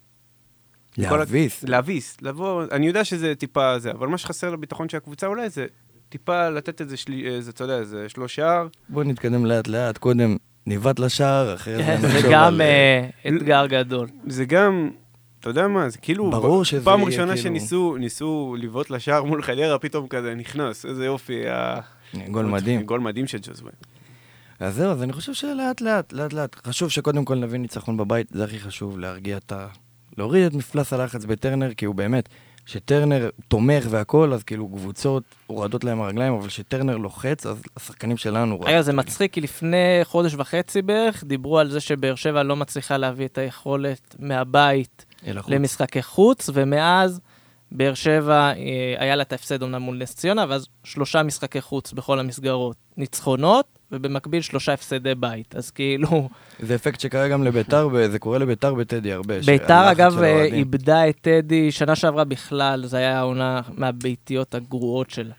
[0.97, 1.64] כל ה- להביס.
[1.64, 5.66] להביס, לבוא, אני יודע שזה טיפה זה, אבל מה שחסר לביטחון של הקבוצה אולי זה
[6.09, 8.66] טיפה לתת איזה, שלי, איזה, אתה יודע, איזה שלוש שער.
[8.88, 10.36] בואו נתקדם לאט לאט, קודם
[10.66, 12.61] ניווט לשער, אחרי זה כן, זה נחשוב גם על...
[12.61, 14.09] אה, אה, אתגר גדול.
[14.26, 14.91] זה גם,
[15.41, 19.43] אתה יודע מה, זה כאילו, ברור שזה פעם ראשונה כאילו- שניסו ניסו לבעוט לשער מול
[19.43, 21.49] חדרה, פתאום כזה נכנס, איזה יופי.
[21.49, 21.80] ה-
[22.30, 22.82] גול מדהים.
[22.82, 23.70] גול מדהים של ג'וזווה.
[24.61, 26.66] אז זהו, אז אני חושב שלאט לאט, לאט לאט.
[26.66, 29.66] חשוב שקודם כל נביא ניצחון בבית, זה הכי חשוב, להרגיע את ה...
[30.21, 32.29] להוריד את מפלס הלחץ בטרנר, כי הוא באמת,
[32.66, 38.61] שטרנר תומך והכל, אז כאילו קבוצות הורדות להם הרגליים, אבל כשטרנר לוחץ, אז השחקנים שלנו...
[38.66, 42.97] אגב, זה מצחיק, כי לפני חודש וחצי בערך, דיברו על זה שבאר שבע לא מצליחה
[42.97, 45.05] להביא את היכולת מהבית.
[45.49, 47.21] למשחקי חוץ, ומאז
[47.73, 48.55] באר שבע, אה,
[48.99, 53.79] היה לה את ההפסד אומנם מול נס ציונה, ואז שלושה משחקי חוץ בכל המסגרות ניצחונות,
[53.93, 55.57] ובמקביל שלושה הפסדי בית.
[55.57, 56.28] אז כאילו,
[56.61, 59.34] זה אפקט שקרה גם לביתר, וזה קורה לביתר בטדי הרבה.
[59.47, 60.45] ביתר אגב אה.
[60.45, 65.34] איבדה את טדי, שנה שעברה בכלל, זה היה העונה מהביתיות הגרועות שלה.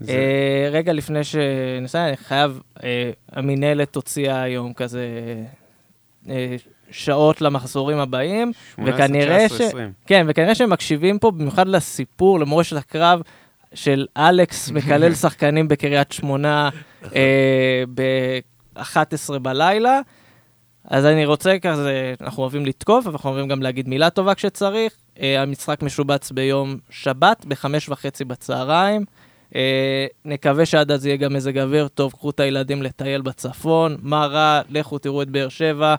[0.00, 5.06] זה- אה, רגע לפני שנסיים, אני חייב, אה, המינהלת הוציאה היום כזה
[6.28, 6.56] אה,
[6.90, 9.92] שעות למחזורים הבאים, 18, וכנראה 19, ש- 20.
[10.06, 13.20] כן, וכנראה שהם מקשיבים פה במיוחד לסיפור, למורשת הקרב
[13.74, 16.68] של אלכס מקלל שחקנים בקריית שמונה
[17.94, 20.00] ב-11 בלילה.
[20.84, 24.92] אז אני רוצה כזה, אנחנו אוהבים לתקוף, אבל אנחנו אוהבים גם להגיד מילה טובה כשצריך.
[25.20, 29.04] אה, המשחק משובץ ביום שבת, בחמש וחצי בצהריים.
[29.54, 33.96] אה, נקווה שעד אז יהיה גם מזג אוויר טוב, קחו את הילדים לטייל בצפון.
[34.02, 35.94] מה רע, לכו תראו את באר שבע.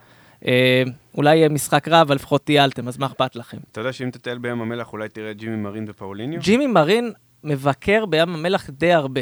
[0.48, 0.84] אה,
[1.18, 3.58] אולי יהיה משחק רע, אבל לפחות טיילתם, אז מה אכפת לכם?
[3.72, 6.40] אתה יודע שאם תטייל בים המלח אולי תראה את ג'ימי מרין ופאוליניו?
[6.42, 7.12] ג'ימי מרין
[7.44, 9.22] מבקר בים המלח די הרבה.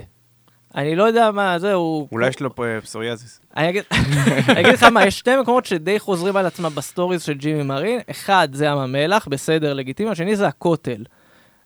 [0.76, 2.08] אני לא יודע מה, זה, הוא...
[2.12, 3.42] אולי יש לו פה אה, פסוריאזיס.
[3.58, 3.84] אני אגיד,
[4.50, 7.64] אני אגיד לך מה, יש שני מקומות שדי חוזרים על עצמם ב stories של ג'ימי
[7.64, 8.00] מרין.
[8.12, 10.10] אחד, זה ים המלח, בסדר, לגיטימי.
[10.10, 11.04] השני זה הכותל.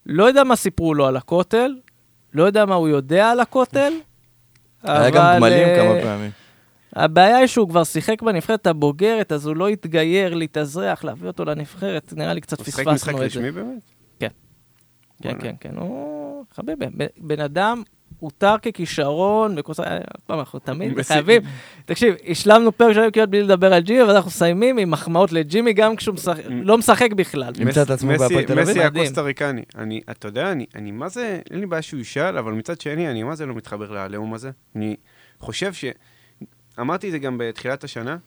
[0.06, 1.76] לא יודע מה סיפרו לו על הכותל,
[2.34, 3.94] לא יודע מה הוא יודע על הכותל,
[4.84, 6.32] היה גם אבל, גמלים אה, כמה פעמים.
[6.96, 12.14] הבעיה היא שהוא כבר שיחק בנבחרת הבוגרת, אז הוא לא התגייר, להתאזרח, להביא אותו לנבחרת,
[12.18, 13.40] נראה לי קצת הוא שיחק משחק פספסנו את זה.
[13.40, 13.84] רשמי באמת?
[14.20, 14.28] כן,
[15.24, 15.40] וואלה.
[15.40, 16.46] כן, כן, הוא...
[16.52, 16.86] חביבי,
[17.18, 17.84] בן אדם
[18.20, 21.02] הותר ככישרון, אה, פעם, אנחנו תמיד.
[21.02, 21.42] חייבים...
[21.86, 25.74] תקשיב, השלמנו פרק שלנו כמעט בלי לדבר על ג'ימי, ואז אנחנו מסיימים עם מחמאות לג'ימי,
[25.74, 26.16] גם כשהוא
[26.50, 27.54] לא משחק בכלל.
[27.60, 28.70] נמצא את עצמו מסי- בהפועל תל אביב?
[28.70, 29.04] מסי מדהים.
[29.04, 29.62] הקוסטה ריקני.
[29.76, 33.12] אני, אתה יודע, אני, אני מה זה, אין לי בעיה שהוא ישאל, אבל מצד שני,
[33.12, 34.52] אני מה זה לא מתחבר לעליהום הזה.
[34.76, 34.96] אני
[35.40, 35.86] חושב ש...
[36.80, 38.18] אמרתי את זה גם בתחילת השנה,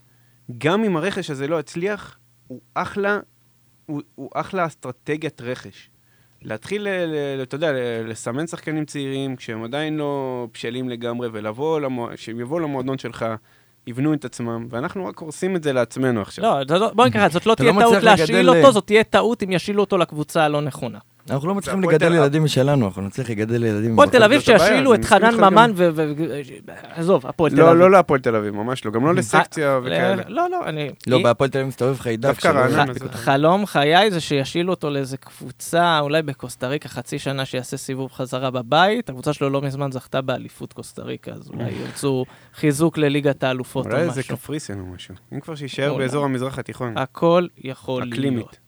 [0.59, 3.18] גם אם הרכש הזה לא הצליח, הוא אחלה,
[3.87, 5.91] הוא, הוא אחלה אסטרטגיית רכש.
[6.47, 6.88] להתחיל, ל-
[7.38, 7.72] ל- אתה יודע,
[8.07, 12.09] לסמן שחקנים צעירים כשהם עדיין לא בשלים לגמרי, ולבוא, למו...
[12.16, 13.24] שהם יבואו למועדון שלך,
[13.86, 16.44] יבנו את עצמם, ואנחנו רק הורסים את זה לעצמנו עכשיו.
[16.44, 19.42] לא, זה לא- בוא נקרא, זאת לא תהיה לא טעות להשאיל אותו, זאת תהיה טעות
[19.42, 20.99] אם ישאילו אותו לקבוצה הלא נכונה.
[21.31, 23.93] אנחנו לא מצליחים לגדל תל- ילדים משלנו, אנחנו נצליח לגדל ילדים...
[23.93, 25.35] הפועל תל אביב שישאילו אני את חנן.
[25.35, 25.91] ממן ו...
[26.95, 27.81] עזוב, הפועל תל לא, אביב.
[27.81, 28.91] לא להפועל תל אביב, ממש לא.
[28.91, 30.22] גם לא לסקציה וכאלה.
[30.29, 30.91] לא, לא, אני...
[31.07, 32.35] לא, בהפועל תל אביב מסתובב חיידק
[33.12, 38.51] חלום חיי זה שישאילו אותו לאיזה קבוצה, אולי בקוסטה ריקה, חצי שנה שיעשה סיבוב חזרה
[38.51, 39.09] בבית.
[39.09, 42.24] הקבוצה שלו לא מזמן זכתה באליפות קוסטה ריקה, אז אולי ירצו
[42.55, 44.37] חיזוק לליגת האלופות או אולי איזה משהו.
[44.37, 45.14] קפריסין או משהו.
[45.33, 45.95] אם כבר שיישאר.
[45.97, 46.99] באזור המזרח התיכון.
[46.99, 48.12] הכל יכול להיות.
[48.14, 48.66] אקלימית.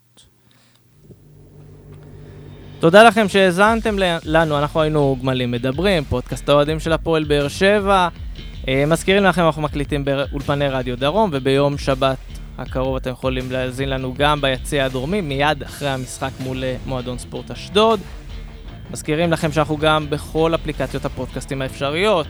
[2.80, 8.08] תודה לכם שהאזנתם לנו, אנחנו היינו גמלים מדברים, פודקאסט האוהדים של הפועל באר שבע.
[8.68, 12.16] אה, מזכירים לכם, אנחנו מקליטים באולפני רדיו דרום, וביום שבת
[12.58, 17.50] הקרוב אתם יכולים להאזין לנו גם ביציע הדרומי, מיד אחרי המשחק מול אה, מועדון ספורט
[17.50, 18.00] אשדוד.
[18.90, 22.26] מזכירים לכם שאנחנו גם בכל אפליקציות הפודקאסטים האפשריות,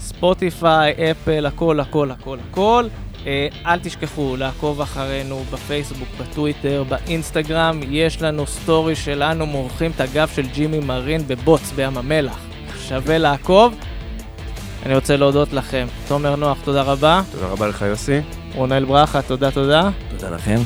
[0.00, 2.84] ספוטיפיי, אפל, הכל, הכל, הכל, הכל.
[3.26, 7.80] אה, אל תשכחו לעקוב אחרינו בפייסבוק, בטוויטר, באינסטגרם.
[7.90, 12.38] יש לנו story שלנו מורחים את הגב של ג'ימי מרין בבוץ בים המלח.
[12.88, 13.74] שווה לעקוב.
[14.86, 15.86] אני רוצה להודות לכם.
[16.08, 17.22] תומר נוח, תודה רבה.
[17.32, 18.20] תודה רבה לך, יוסי.
[18.54, 19.90] רונל ברכה, תודה, תודה.
[20.10, 20.60] תודה לכם.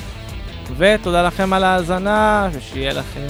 [0.77, 3.27] ותודה לכם על ההאזנה, ושיהיה לכם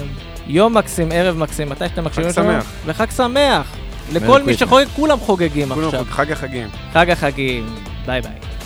[0.46, 2.72] יום מקסים, ערב מקסים, מתי שאתם מקשיבים חג שמח.
[2.86, 3.76] וחג שמח.
[4.12, 4.54] לכל מי.
[4.54, 6.04] שחוגג, כולם חוגגים עכשיו.
[6.10, 6.68] חג החגים.
[6.92, 7.66] חג החגים.
[8.06, 8.57] ביי ביי.